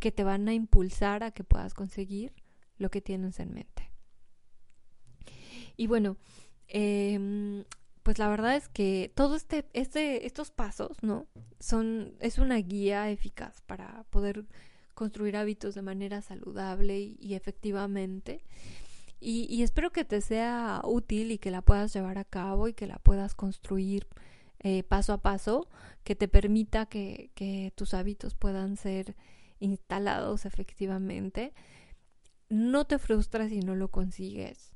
que 0.00 0.10
te 0.10 0.24
van 0.24 0.48
a 0.48 0.54
impulsar 0.54 1.22
a 1.22 1.32
que 1.32 1.44
puedas 1.44 1.74
conseguir 1.74 2.32
lo 2.78 2.90
que 2.90 3.00
tienes 3.00 3.40
en 3.40 3.52
mente. 3.52 3.90
Y 5.76 5.86
bueno, 5.86 6.16
eh, 6.68 7.64
pues 8.02 8.18
la 8.18 8.28
verdad 8.28 8.56
es 8.56 8.68
que 8.68 9.12
todo 9.14 9.36
este, 9.36 9.66
este, 9.74 10.26
estos 10.26 10.50
pasos, 10.50 10.96
¿no? 11.02 11.26
Son, 11.60 12.14
es 12.20 12.38
una 12.38 12.56
guía 12.56 13.10
eficaz 13.10 13.60
para 13.62 14.04
poder 14.10 14.46
construir 14.94 15.36
hábitos 15.36 15.74
de 15.74 15.82
manera 15.82 16.22
saludable 16.22 16.98
y, 16.98 17.34
efectivamente. 17.34 18.44
Y, 19.20 19.62
espero 19.62 19.92
que 19.92 20.04
te 20.04 20.20
sea 20.20 20.80
útil 20.84 21.32
y 21.32 21.38
que 21.38 21.50
la 21.50 21.60
puedas 21.60 21.92
llevar 21.92 22.18
a 22.18 22.24
cabo 22.24 22.68
y 22.68 22.72
que 22.72 22.86
la 22.86 22.98
puedas 22.98 23.34
construir 23.34 24.06
eh, 24.60 24.84
paso 24.84 25.12
a 25.12 25.20
paso, 25.20 25.68
que 26.02 26.14
te 26.14 26.28
permita 26.28 26.86
que 26.86 27.72
tus 27.76 27.94
hábitos 27.94 28.34
puedan 28.34 28.76
ser 28.76 29.16
instalados 29.60 30.46
efectivamente. 30.46 31.52
No 32.48 32.86
te 32.86 32.98
frustres 32.98 33.50
si 33.50 33.60
no 33.60 33.74
lo 33.74 33.90
consigues. 33.90 34.74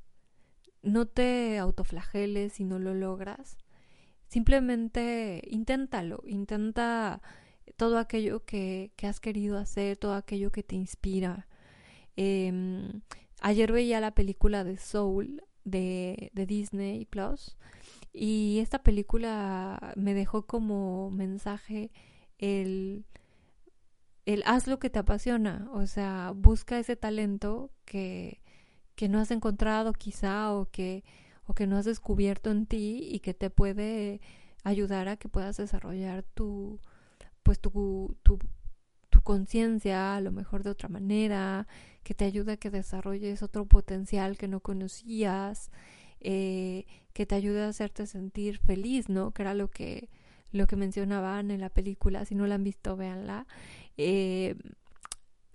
No 0.81 1.07
te 1.07 1.57
autoflageles 1.57 2.53
si 2.53 2.65
no 2.65 2.79
lo 2.79 2.93
logras. 2.93 3.57
Simplemente 4.27 5.41
inténtalo, 5.49 6.21
intenta 6.25 7.21
todo 7.77 7.97
aquello 7.97 8.45
que, 8.45 8.91
que 8.95 9.07
has 9.07 9.19
querido 9.19 9.57
hacer, 9.57 9.97
todo 9.97 10.13
aquello 10.13 10.51
que 10.51 10.63
te 10.63 10.75
inspira. 10.75 11.47
Em, 12.15 13.01
ayer 13.41 13.71
veía 13.71 13.99
la 13.99 14.13
película 14.13 14.63
de 14.63 14.77
Soul 14.77 15.43
de, 15.63 16.31
de 16.33 16.45
Disney 16.45 17.05
Plus 17.05 17.57
y 18.11 18.59
esta 18.59 18.83
película 18.83 19.93
me 19.95 20.13
dejó 20.13 20.45
como 20.45 21.09
mensaje 21.09 21.91
el, 22.37 23.05
el 24.25 24.43
haz 24.45 24.67
lo 24.67 24.79
que 24.79 24.89
te 24.89 24.99
apasiona, 24.99 25.69
o 25.73 25.85
sea, 25.87 26.33
busca 26.35 26.79
ese 26.79 26.95
talento 26.95 27.71
que, 27.85 28.41
que 28.95 29.09
no 29.09 29.19
has 29.19 29.31
encontrado 29.31 29.93
quizá 29.93 30.53
o 30.53 30.69
que 30.71 31.03
o 31.45 31.53
que 31.53 31.67
no 31.67 31.77
has 31.77 31.85
descubierto 31.85 32.51
en 32.51 32.65
ti 32.65 32.99
y 33.11 33.19
que 33.19 33.33
te 33.33 33.49
puede 33.49 34.21
ayudar 34.63 35.09
a 35.09 35.17
que 35.17 35.27
puedas 35.27 35.57
desarrollar 35.57 36.23
tu 36.23 36.79
pues 37.43 37.59
tu, 37.59 38.15
tu, 38.23 38.39
tu 39.09 39.21
conciencia 39.21 40.15
a 40.15 40.21
lo 40.21 40.31
mejor 40.31 40.63
de 40.63 40.71
otra 40.71 40.89
manera, 40.89 41.67
que 42.03 42.13
te 42.13 42.25
ayude 42.25 42.53
a 42.53 42.57
que 42.57 42.69
desarrolles 42.69 43.43
otro 43.43 43.65
potencial 43.65 44.37
que 44.37 44.47
no 44.47 44.61
conocías, 44.61 45.71
eh, 46.21 46.85
que 47.13 47.25
te 47.25 47.35
ayude 47.35 47.63
a 47.63 47.67
hacerte 47.67 48.07
sentir 48.07 48.57
feliz, 48.59 49.09
¿no? 49.09 49.31
Que 49.31 49.43
era 49.43 49.53
lo 49.53 49.69
que, 49.69 50.09
lo 50.51 50.67
que 50.67 50.77
mencionaban 50.77 51.51
en 51.51 51.61
la 51.61 51.69
película, 51.69 52.25
si 52.25 52.33
no 52.35 52.47
la 52.47 52.55
han 52.55 52.63
visto, 52.63 52.95
véanla. 52.95 53.45
Eh, 53.97 54.55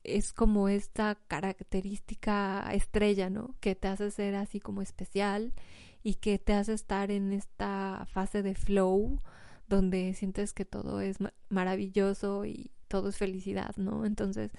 es 0.05 0.33
como 0.33 0.69
esta 0.69 1.17
característica 1.27 2.69
estrella, 2.73 3.31
¿no? 3.31 3.55
Que 3.61 3.75
te 3.75 3.89
hace 3.89 4.11
ser 4.11 4.35
así 4.35 4.61
como 4.61 4.83
especial 4.83 5.53
y 6.03 6.15
que 6.15 6.39
te 6.39 6.55
hace 6.55 6.73
estar 6.73 7.11
en 7.11 7.33
esta 7.33 8.07
fase 8.11 8.43
de 8.43 8.55
flow 8.55 9.21
donde 9.69 10.15
sientes 10.15 10.55
que 10.55 10.65
todo 10.65 11.01
es 11.01 11.19
maravilloso 11.51 12.47
y 12.47 12.71
todo 12.89 13.11
es 13.11 13.19
felicidad, 13.19 13.77
¿no? 13.77 14.07
Entonces, 14.07 14.51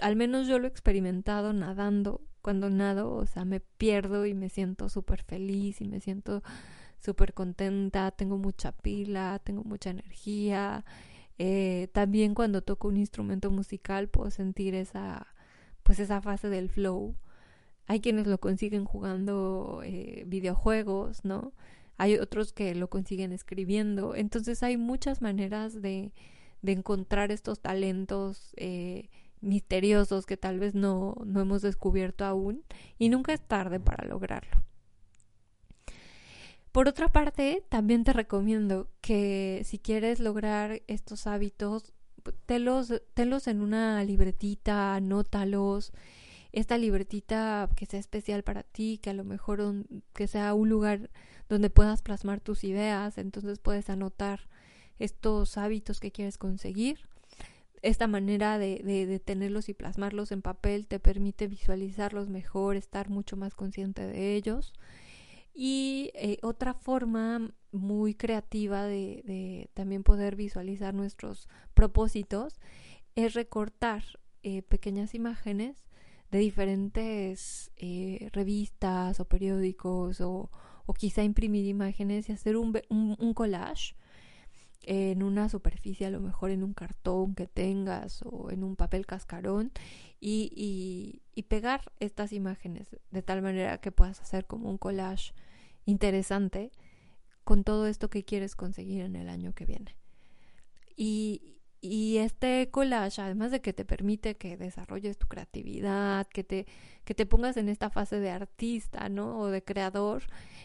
al 0.00 0.16
menos 0.16 0.46
yo 0.46 0.58
lo 0.58 0.66
he 0.66 0.70
experimentado 0.70 1.52
nadando. 1.52 2.22
Cuando 2.42 2.70
nado, 2.70 3.12
o 3.14 3.26
sea, 3.26 3.44
me 3.44 3.60
pierdo 3.60 4.24
y 4.24 4.34
me 4.34 4.48
siento 4.48 4.88
súper 4.88 5.22
feliz 5.22 5.80
y 5.80 5.88
me 5.88 6.00
siento 6.00 6.42
súper 6.98 7.34
contenta, 7.34 8.12
tengo 8.12 8.38
mucha 8.38 8.72
pila, 8.72 9.40
tengo 9.44 9.62
mucha 9.64 9.90
energía 9.90 10.84
eh, 11.42 11.88
también 11.94 12.34
cuando 12.34 12.60
toco 12.60 12.88
un 12.88 12.98
instrumento 12.98 13.50
musical 13.50 14.10
puedo 14.10 14.30
sentir 14.30 14.74
esa, 14.74 15.26
pues 15.82 15.98
esa 15.98 16.20
fase 16.20 16.50
del 16.50 16.68
flow. 16.68 17.16
Hay 17.86 18.00
quienes 18.00 18.26
lo 18.26 18.38
consiguen 18.38 18.84
jugando 18.84 19.80
eh, 19.82 20.24
videojuegos, 20.26 21.24
¿no? 21.24 21.54
Hay 21.96 22.16
otros 22.16 22.52
que 22.52 22.74
lo 22.74 22.90
consiguen 22.90 23.32
escribiendo. 23.32 24.14
Entonces 24.14 24.62
hay 24.62 24.76
muchas 24.76 25.22
maneras 25.22 25.80
de, 25.80 26.12
de 26.60 26.72
encontrar 26.72 27.32
estos 27.32 27.60
talentos 27.60 28.52
eh, 28.58 29.08
misteriosos 29.40 30.26
que 30.26 30.36
tal 30.36 30.58
vez 30.58 30.74
no, 30.74 31.14
no 31.24 31.40
hemos 31.40 31.62
descubierto 31.62 32.26
aún 32.26 32.64
y 32.98 33.08
nunca 33.08 33.32
es 33.32 33.40
tarde 33.40 33.80
para 33.80 34.06
lograrlo. 34.06 34.62
Por 36.70 36.86
otra 36.86 37.08
parte, 37.08 37.64
también 37.70 38.04
te 38.04 38.12
recomiendo 38.12 38.90
que 39.10 39.62
si 39.64 39.80
quieres 39.80 40.20
lograr 40.20 40.82
estos 40.86 41.26
hábitos, 41.26 41.94
tenlos, 42.46 43.02
tenlos 43.12 43.48
en 43.48 43.60
una 43.60 44.04
libretita, 44.04 44.94
anótalos. 44.94 45.92
Esta 46.52 46.78
libretita 46.78 47.68
que 47.74 47.86
sea 47.86 47.98
especial 47.98 48.44
para 48.44 48.62
ti, 48.62 49.00
que 49.02 49.10
a 49.10 49.14
lo 49.14 49.24
mejor 49.24 49.84
que 50.12 50.28
sea 50.28 50.54
un 50.54 50.68
lugar 50.68 51.10
donde 51.48 51.70
puedas 51.70 52.02
plasmar 52.02 52.38
tus 52.40 52.62
ideas, 52.62 53.18
entonces 53.18 53.58
puedes 53.58 53.90
anotar 53.90 54.48
estos 55.00 55.58
hábitos 55.58 55.98
que 55.98 56.12
quieres 56.12 56.38
conseguir. 56.38 57.00
Esta 57.82 58.06
manera 58.06 58.58
de, 58.58 58.80
de, 58.84 59.06
de, 59.06 59.18
tenerlos 59.18 59.68
y 59.68 59.74
plasmarlos 59.74 60.30
en 60.30 60.40
papel 60.40 60.86
te 60.86 61.00
permite 61.00 61.48
visualizarlos 61.48 62.28
mejor, 62.28 62.76
estar 62.76 63.10
mucho 63.10 63.36
más 63.36 63.56
consciente 63.56 64.06
de 64.06 64.36
ellos. 64.36 64.72
Y 65.62 66.10
eh, 66.14 66.38
otra 66.40 66.72
forma 66.72 67.52
muy 67.70 68.14
creativa 68.14 68.86
de, 68.86 69.68
también 69.74 70.02
poder 70.02 70.34
visualizar 70.34 70.94
nuestros 70.94 71.50
propósitos 71.74 72.58
es 73.14 73.34
recortar 73.34 74.02
eh, 74.42 74.62
pequeñas 74.62 75.14
imágenes 75.14 75.84
de 76.30 76.38
diferentes 76.38 77.72
eh, 77.76 78.30
revistas 78.32 79.20
o 79.20 79.26
periódicos 79.26 80.22
o, 80.22 80.48
quizá 80.98 81.24
imprimir 81.24 81.66
imágenes 81.66 82.30
y 82.30 82.32
hacer 82.32 82.56
un, 82.56 82.80
un, 82.88 83.34
collage 83.34 83.96
en 84.82 85.22
una 85.22 85.50
superficie, 85.50 86.06
a 86.06 86.10
lo 86.10 86.20
mejor 86.20 86.50
en 86.50 86.64
un 86.64 86.72
cartón 86.72 87.34
que 87.34 87.46
tengas 87.46 88.22
o 88.22 88.50
en 88.50 88.64
un 88.64 88.76
papel 88.76 89.04
cascarón 89.04 89.72
y, 90.20 91.20
y 91.34 91.42
pegar 91.42 91.92
estas 92.00 92.32
imágenes 92.32 92.96
de 93.10 93.22
tal 93.22 93.42
manera 93.42 93.78
que 93.78 93.92
puedas 93.92 94.22
hacer 94.22 94.46
como 94.46 94.70
un 94.70 94.78
collage 94.78 95.34
interesante 95.84 96.70
con 97.44 97.64
todo 97.64 97.86
esto 97.86 98.10
que 98.10 98.24
quieres 98.24 98.54
conseguir 98.54 99.02
en 99.02 99.16
el 99.16 99.28
año 99.28 99.54
que 99.54 99.66
viene. 99.66 99.96
Y, 100.96 101.60
y 101.80 102.18
este 102.18 102.70
collage, 102.70 103.22
además 103.22 103.50
de 103.50 103.60
que 103.60 103.72
te 103.72 103.84
permite 103.84 104.36
que 104.36 104.56
desarrolles 104.56 105.18
tu 105.18 105.26
creatividad, 105.26 106.26
que 106.28 106.44
te, 106.44 106.66
que 107.04 107.14
te 107.14 107.26
pongas 107.26 107.56
en 107.56 107.68
esta 107.68 107.90
fase 107.90 108.20
de 108.20 108.30
artista, 108.30 109.08
¿no? 109.08 109.38
O 109.38 109.46
de 109.46 109.64
creador, 109.64 110.24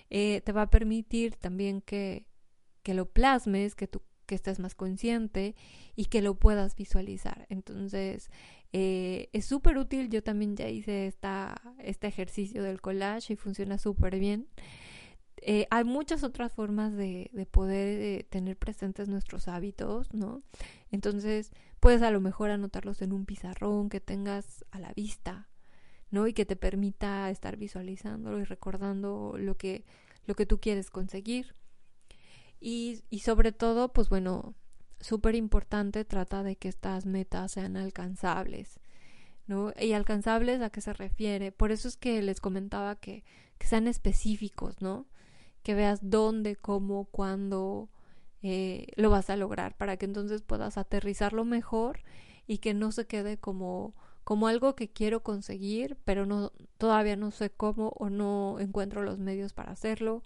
eh, 0.10 0.42
te 0.42 0.52
va 0.52 0.64
a 0.64 0.70
permitir 0.70 1.36
también 1.38 1.82
que, 1.82 2.28
que 2.84 2.94
lo 2.94 3.10
plasmes, 3.10 3.76
que 3.76 3.88
tú 3.88 4.02
que 4.26 4.36
estés 4.36 4.60
más 4.60 4.76
consciente 4.76 5.56
y 5.96 6.06
que 6.06 6.22
lo 6.22 6.36
puedas 6.36 6.76
visualizar. 6.76 7.46
Entonces, 7.50 8.30
eh, 8.74 9.30
es 9.34 9.46
súper 9.46 9.78
útil. 9.78 10.10
Yo 10.10 10.24
también 10.24 10.56
ya 10.56 10.68
hice 10.68 11.08
esta, 11.08 11.62
este 11.80 12.08
ejercicio 12.08 12.64
del 12.64 12.82
collage 12.82 13.34
y 13.34 13.36
funciona 13.36 13.78
súper 13.78 14.20
bien. 14.20 14.48
Eh, 15.38 15.68
hay 15.70 15.84
muchas 15.84 16.24
otras 16.24 16.54
formas 16.54 16.96
de, 16.96 17.30
de 17.34 17.46
poder 17.46 18.00
eh, 18.02 18.24
tener 18.30 18.58
presentes 18.58 19.10
nuestros 19.10 19.48
hábitos, 19.48 20.14
¿no? 20.14 20.44
Entonces, 20.92 21.52
puedes 21.80 22.02
a 22.02 22.12
lo 22.12 22.22
mejor 22.22 22.50
anotarlos 22.50 23.02
en 23.02 23.12
un 23.12 23.26
pizarrón 23.26 23.90
que 23.90 24.00
tengas 24.00 24.66
a 24.72 24.80
la 24.80 24.94
vista, 24.94 25.50
¿no? 26.10 26.28
Y 26.28 26.34
que 26.34 26.46
te 26.46 26.56
permita 26.56 27.30
estar 27.30 27.58
visualizándolo 27.58 28.40
y 28.40 28.44
recordando 28.44 29.36
lo 29.38 29.58
que, 29.58 29.86
lo 30.26 30.36
que 30.36 30.46
tú 30.46 30.60
quieres 30.60 30.90
conseguir. 30.90 31.56
Y, 32.60 33.04
y 33.10 33.20
sobre 33.20 33.52
todo, 33.52 33.92
pues 33.94 34.10
bueno, 34.10 34.56
súper 35.00 35.36
importante, 35.36 36.06
trata 36.06 36.44
de 36.44 36.56
que 36.56 36.70
estas 36.70 37.06
metas 37.06 37.52
sean 37.52 37.78
alcanzables, 37.78 38.80
¿no? 39.46 39.74
Y 39.80 39.92
alcanzables 39.92 40.62
a 40.62 40.70
qué 40.70 40.82
se 40.82 40.94
refiere. 40.94 41.52
Por 41.52 41.72
eso 41.72 41.88
es 41.88 41.98
que 41.98 42.22
les 42.22 42.40
comentaba 42.40 42.96
que, 42.96 43.24
que 43.58 43.68
sean 43.68 43.88
específicos, 43.88 44.82
¿no? 44.82 45.06
Que 45.66 45.76
veas 45.76 46.00
dónde, 46.02 46.56
cómo, 46.56 47.06
cuándo 47.06 47.90
eh, 48.42 48.88
lo 48.96 49.10
vas 49.10 49.30
a 49.30 49.36
lograr, 49.36 49.76
para 49.76 49.98
que 49.98 50.06
entonces 50.06 50.44
puedas 50.44 50.78
aterrizarlo 50.78 51.44
mejor 51.46 52.00
y 52.48 52.60
que 52.60 52.74
no 52.74 52.92
se 52.94 53.08
quede 53.08 53.38
como 53.38 53.96
como 54.24 54.48
algo 54.48 54.76
que 54.76 54.90
quiero 54.92 55.22
conseguir, 55.22 55.98
pero 56.06 56.26
no 56.26 56.52
todavía 56.80 57.16
no 57.16 57.32
sé 57.32 57.52
cómo 57.52 57.90
o 57.98 58.10
no 58.10 58.60
encuentro 58.60 59.04
los 59.04 59.20
medios 59.20 59.54
para 59.54 59.72
hacerlo 59.72 60.24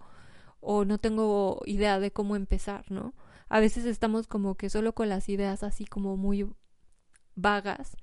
o 0.60 0.86
no 0.86 0.98
tengo 0.98 1.60
idea 1.66 2.00
de 2.00 2.10
cómo 2.12 2.36
empezar, 2.36 2.90
¿no? 2.90 3.14
a 3.50 3.60
veces 3.60 3.84
estamos 3.84 4.28
como 4.28 4.54
que 4.56 4.70
solo 4.70 4.94
con 4.94 5.08
las 5.08 5.28
ideas 5.28 5.64
así 5.64 5.84
como 5.84 6.16
muy 6.16 6.48
vagas. 7.34 7.96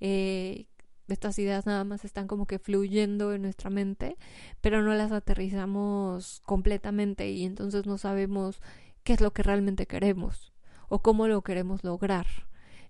Eh, 0.00 0.66
estas 1.08 1.38
ideas 1.38 1.66
nada 1.66 1.84
más 1.84 2.04
están 2.04 2.26
como 2.26 2.46
que 2.46 2.58
fluyendo 2.58 3.32
en 3.32 3.42
nuestra 3.42 3.70
mente, 3.70 4.16
pero 4.60 4.82
no 4.82 4.94
las 4.94 5.12
aterrizamos 5.12 6.40
completamente 6.44 7.30
y 7.30 7.44
entonces 7.44 7.86
no 7.86 7.98
sabemos 7.98 8.60
qué 9.04 9.14
es 9.14 9.20
lo 9.20 9.32
que 9.32 9.42
realmente 9.42 9.86
queremos 9.86 10.52
o 10.88 11.00
cómo 11.00 11.28
lo 11.28 11.42
queremos 11.42 11.84
lograr. 11.84 12.26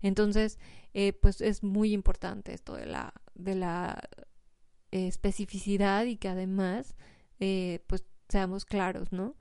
Entonces, 0.01 0.59
eh, 0.95 1.13
pues 1.13 1.41
es 1.41 1.63
muy 1.63 1.93
importante 1.93 2.55
esto 2.55 2.75
de 2.75 2.87
la, 2.87 3.13
de 3.35 3.55
la 3.55 4.01
eh, 4.91 5.07
especificidad 5.07 6.05
y 6.05 6.17
que 6.17 6.29
además, 6.29 6.95
eh, 7.41 7.85
pues 7.87 8.05
seamos 8.29 8.65
claros, 8.65 9.13
¿no? 9.13 9.35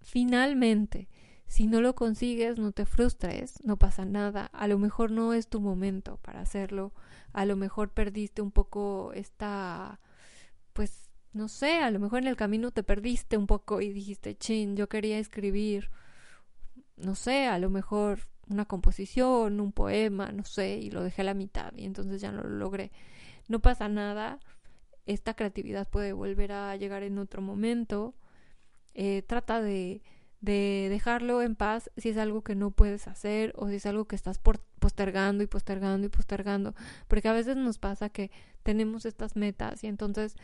Finalmente, 0.00 1.08
si 1.52 1.66
no 1.66 1.82
lo 1.82 1.94
consigues, 1.94 2.58
no 2.58 2.72
te 2.72 2.86
frustres, 2.86 3.62
no 3.62 3.76
pasa 3.76 4.06
nada. 4.06 4.46
A 4.54 4.66
lo 4.68 4.78
mejor 4.78 5.10
no 5.10 5.34
es 5.34 5.48
tu 5.48 5.60
momento 5.60 6.16
para 6.22 6.40
hacerlo. 6.40 6.94
A 7.34 7.44
lo 7.44 7.56
mejor 7.56 7.90
perdiste 7.90 8.40
un 8.40 8.50
poco 8.50 9.12
esta, 9.12 10.00
pues, 10.72 11.10
no 11.34 11.48
sé, 11.48 11.80
a 11.80 11.90
lo 11.90 12.00
mejor 12.00 12.20
en 12.22 12.28
el 12.28 12.36
camino 12.36 12.70
te 12.70 12.82
perdiste 12.82 13.36
un 13.36 13.46
poco 13.46 13.82
y 13.82 13.92
dijiste, 13.92 14.34
chin, 14.34 14.76
yo 14.76 14.88
quería 14.88 15.18
escribir, 15.18 15.90
no 16.96 17.14
sé, 17.14 17.46
a 17.48 17.58
lo 17.58 17.68
mejor 17.68 18.20
una 18.48 18.64
composición, 18.64 19.60
un 19.60 19.72
poema, 19.72 20.32
no 20.32 20.46
sé, 20.46 20.78
y 20.78 20.90
lo 20.90 21.02
dejé 21.02 21.20
a 21.20 21.26
la 21.26 21.34
mitad 21.34 21.74
y 21.76 21.84
entonces 21.84 22.22
ya 22.22 22.32
no 22.32 22.42
lo 22.44 22.48
logré. 22.48 22.92
No 23.48 23.60
pasa 23.60 23.90
nada, 23.90 24.40
esta 25.04 25.34
creatividad 25.34 25.86
puede 25.86 26.14
volver 26.14 26.52
a 26.52 26.74
llegar 26.76 27.02
en 27.02 27.18
otro 27.18 27.42
momento. 27.42 28.14
Eh, 28.94 29.20
trata 29.26 29.60
de, 29.60 30.00
de 30.42 30.88
dejarlo 30.90 31.40
en 31.40 31.54
paz 31.54 31.90
si 31.96 32.10
es 32.10 32.18
algo 32.18 32.42
que 32.42 32.54
no 32.54 32.72
puedes 32.72 33.08
hacer 33.08 33.54
o 33.56 33.68
si 33.68 33.76
es 33.76 33.86
algo 33.86 34.04
que 34.04 34.16
estás 34.16 34.38
postergando 34.38 35.42
y 35.42 35.46
postergando 35.46 36.06
y 36.06 36.10
postergando. 36.10 36.74
Porque 37.08 37.28
a 37.28 37.32
veces 37.32 37.56
nos 37.56 37.78
pasa 37.78 38.10
que 38.10 38.30
tenemos 38.62 39.06
estas 39.06 39.36
metas 39.36 39.82
y 39.84 39.86
entonces, 39.86 40.36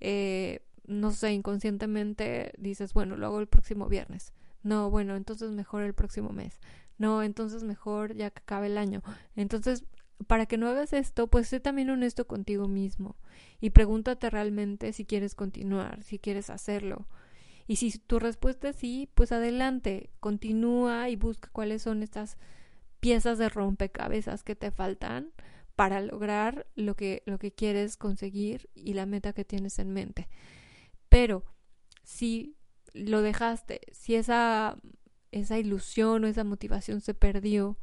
eh, 0.00 0.60
no 0.86 1.12
sé, 1.12 1.32
inconscientemente 1.32 2.52
dices, 2.58 2.92
bueno, 2.92 3.16
lo 3.16 3.26
hago 3.26 3.40
el 3.40 3.46
próximo 3.46 3.88
viernes. 3.88 4.32
No, 4.62 4.90
bueno, 4.90 5.16
entonces 5.16 5.52
mejor 5.52 5.84
el 5.84 5.94
próximo 5.94 6.30
mes. 6.30 6.60
No, 6.98 7.22
entonces 7.22 7.62
mejor 7.62 8.14
ya 8.14 8.30
que 8.30 8.40
acabe 8.40 8.66
el 8.66 8.76
año. 8.76 9.02
Entonces 9.36 9.84
para 10.26 10.46
que 10.46 10.56
no 10.56 10.68
hagas 10.68 10.92
esto, 10.92 11.26
pues 11.26 11.48
sé 11.48 11.60
también 11.60 11.90
honesto 11.90 12.26
contigo 12.26 12.68
mismo 12.68 13.16
y 13.60 13.70
pregúntate 13.70 14.30
realmente 14.30 14.92
si 14.92 15.04
quieres 15.04 15.34
continuar, 15.34 16.02
si 16.02 16.18
quieres 16.18 16.50
hacerlo. 16.50 17.06
Y 17.66 17.76
si 17.76 17.98
tu 17.98 18.18
respuesta 18.18 18.70
es 18.70 18.76
sí, 18.76 19.08
pues 19.14 19.32
adelante, 19.32 20.10
continúa 20.20 21.08
y 21.08 21.16
busca 21.16 21.48
cuáles 21.52 21.82
son 21.82 22.02
estas 22.02 22.36
piezas 23.00 23.38
de 23.38 23.48
rompecabezas 23.48 24.42
que 24.42 24.56
te 24.56 24.70
faltan 24.70 25.32
para 25.76 26.00
lograr 26.00 26.66
lo 26.74 26.94
que, 26.94 27.22
lo 27.26 27.38
que 27.38 27.52
quieres 27.52 27.96
conseguir 27.96 28.70
y 28.74 28.94
la 28.94 29.06
meta 29.06 29.32
que 29.32 29.44
tienes 29.44 29.78
en 29.78 29.92
mente. 29.92 30.28
Pero 31.08 31.44
si 32.02 32.56
lo 32.92 33.22
dejaste, 33.22 33.80
si 33.92 34.14
esa, 34.14 34.78
esa 35.32 35.58
ilusión 35.58 36.24
o 36.24 36.26
esa 36.26 36.44
motivación 36.44 37.00
se 37.00 37.14
perdió, 37.14 37.78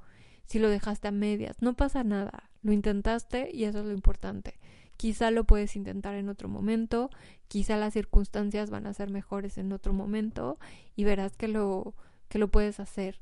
si 0.45 0.59
lo 0.59 0.69
dejaste 0.69 1.07
a 1.07 1.11
medias. 1.11 1.61
No 1.61 1.75
pasa 1.75 2.03
nada, 2.03 2.49
lo 2.61 2.71
intentaste 2.71 3.49
y 3.53 3.65
eso 3.65 3.79
es 3.79 3.85
lo 3.85 3.93
importante. 3.93 4.59
Quizá 5.01 5.31
lo 5.31 5.45
puedes 5.45 5.75
intentar 5.75 6.13
en 6.13 6.29
otro 6.29 6.47
momento, 6.47 7.09
quizá 7.47 7.75
las 7.75 7.93
circunstancias 7.93 8.69
van 8.69 8.85
a 8.85 8.93
ser 8.93 9.09
mejores 9.09 9.57
en 9.57 9.73
otro 9.73 9.93
momento 9.93 10.59
y 10.95 11.05
verás 11.05 11.35
que 11.35 11.47
lo, 11.47 11.95
que 12.29 12.37
lo 12.37 12.49
puedes 12.49 12.79
hacer. 12.79 13.19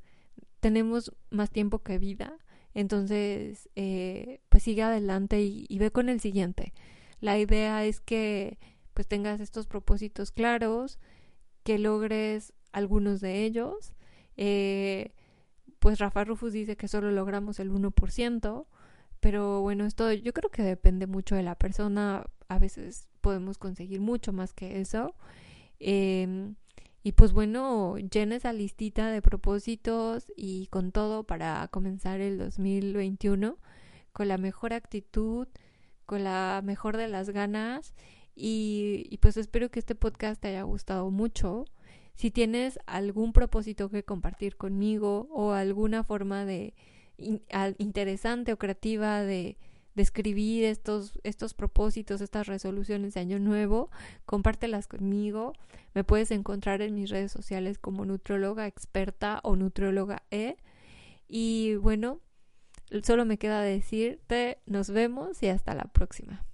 Tenemos 0.59 1.15
más 1.29 1.51
tiempo 1.51 1.79
que 1.79 1.97
vida, 1.97 2.37
entonces 2.73 3.69
eh, 3.77 4.41
pues 4.49 4.63
sigue 4.63 4.81
adelante 4.81 5.41
y, 5.41 5.77
ve 5.79 5.89
con 5.89 6.09
el 6.09 6.19
siguiente. 6.19 6.73
La 7.21 7.39
idea 7.39 7.85
es 7.85 8.01
que 8.01 8.59
pues 8.93 9.07
tengas 9.07 9.39
estos 9.39 9.65
propósitos 9.65 10.33
claros, 10.33 10.99
que 11.63 11.79
logres 11.79 12.51
algunos 12.73 13.21
de 13.21 13.45
ellos. 13.45 13.93
Eh, 14.35 15.13
pues 15.79 15.97
Rafa 15.97 16.25
Rufus 16.25 16.51
dice 16.51 16.75
que 16.75 16.89
solo 16.89 17.09
logramos 17.11 17.57
el 17.61 17.71
1%, 17.71 18.65
pero 19.19 19.61
bueno, 19.61 19.85
esto 19.85 20.11
yo 20.13 20.33
creo 20.33 20.49
que 20.49 20.63
depende 20.63 21.07
mucho 21.07 21.35
de 21.35 21.43
la 21.43 21.55
persona, 21.55 22.25
a 22.47 22.59
veces 22.59 23.07
podemos 23.21 23.57
conseguir 23.57 24.01
mucho 24.01 24.33
más 24.33 24.53
que 24.53 24.81
eso. 24.81 25.15
Em, 25.79 26.55
y 27.03 27.13
pues 27.13 27.33
bueno, 27.33 27.97
llena 27.97 28.35
esa 28.35 28.53
listita 28.53 29.09
de 29.09 29.21
propósitos 29.21 30.31
y 30.35 30.67
con 30.67 30.91
todo 30.91 31.23
para 31.23 31.67
comenzar 31.69 32.21
el 32.21 32.37
2021 32.37 33.57
con 34.11 34.27
la 34.27 34.37
mejor 34.37 34.73
actitud, 34.73 35.47
con 36.05 36.23
la 36.23 36.61
mejor 36.63 36.97
de 36.97 37.07
las 37.07 37.29
ganas 37.29 37.93
y, 38.35 39.07
y 39.09 39.17
pues 39.19 39.37
espero 39.37 39.69
que 39.69 39.79
este 39.79 39.95
podcast 39.95 40.41
te 40.41 40.49
haya 40.49 40.63
gustado 40.63 41.09
mucho. 41.11 41.65
Si 42.15 42.31
tienes 42.31 42.79
algún 42.85 43.31
propósito 43.33 43.89
que 43.89 44.03
compartir 44.03 44.57
conmigo 44.57 45.29
o 45.31 45.53
alguna 45.53 46.03
forma 46.03 46.45
de 46.45 46.73
interesante 47.77 48.53
o 48.53 48.57
creativa 48.57 49.21
de, 49.21 49.57
escribir 49.95 50.63
estos, 50.63 51.19
estos 51.23 51.53
propósitos, 51.53 52.21
estas 52.21 52.47
resoluciones 52.47 53.15
de 53.15 53.19
año 53.19 53.37
nuevo, 53.37 53.89
compártelas 54.25 54.87
conmigo. 54.87 55.51
Me 55.93 56.05
puedes 56.05 56.31
encontrar 56.31 56.81
en 56.81 56.95
mis 56.95 57.09
redes 57.09 57.33
sociales 57.33 57.77
como 57.77 58.05
nutróloga 58.05 58.65
experta 58.65 59.41
o 59.43 59.57
nutróloga 59.57 60.23
E. 60.31 60.55
Y 61.27 61.75
bueno, 61.75 62.21
solo 63.03 63.25
me 63.25 63.37
queda 63.37 63.61
decirte 63.61 64.59
nos 64.65 64.89
vemos 64.89 65.43
y 65.43 65.49
hasta 65.49 65.75
la 65.75 65.83
próxima. 65.83 66.48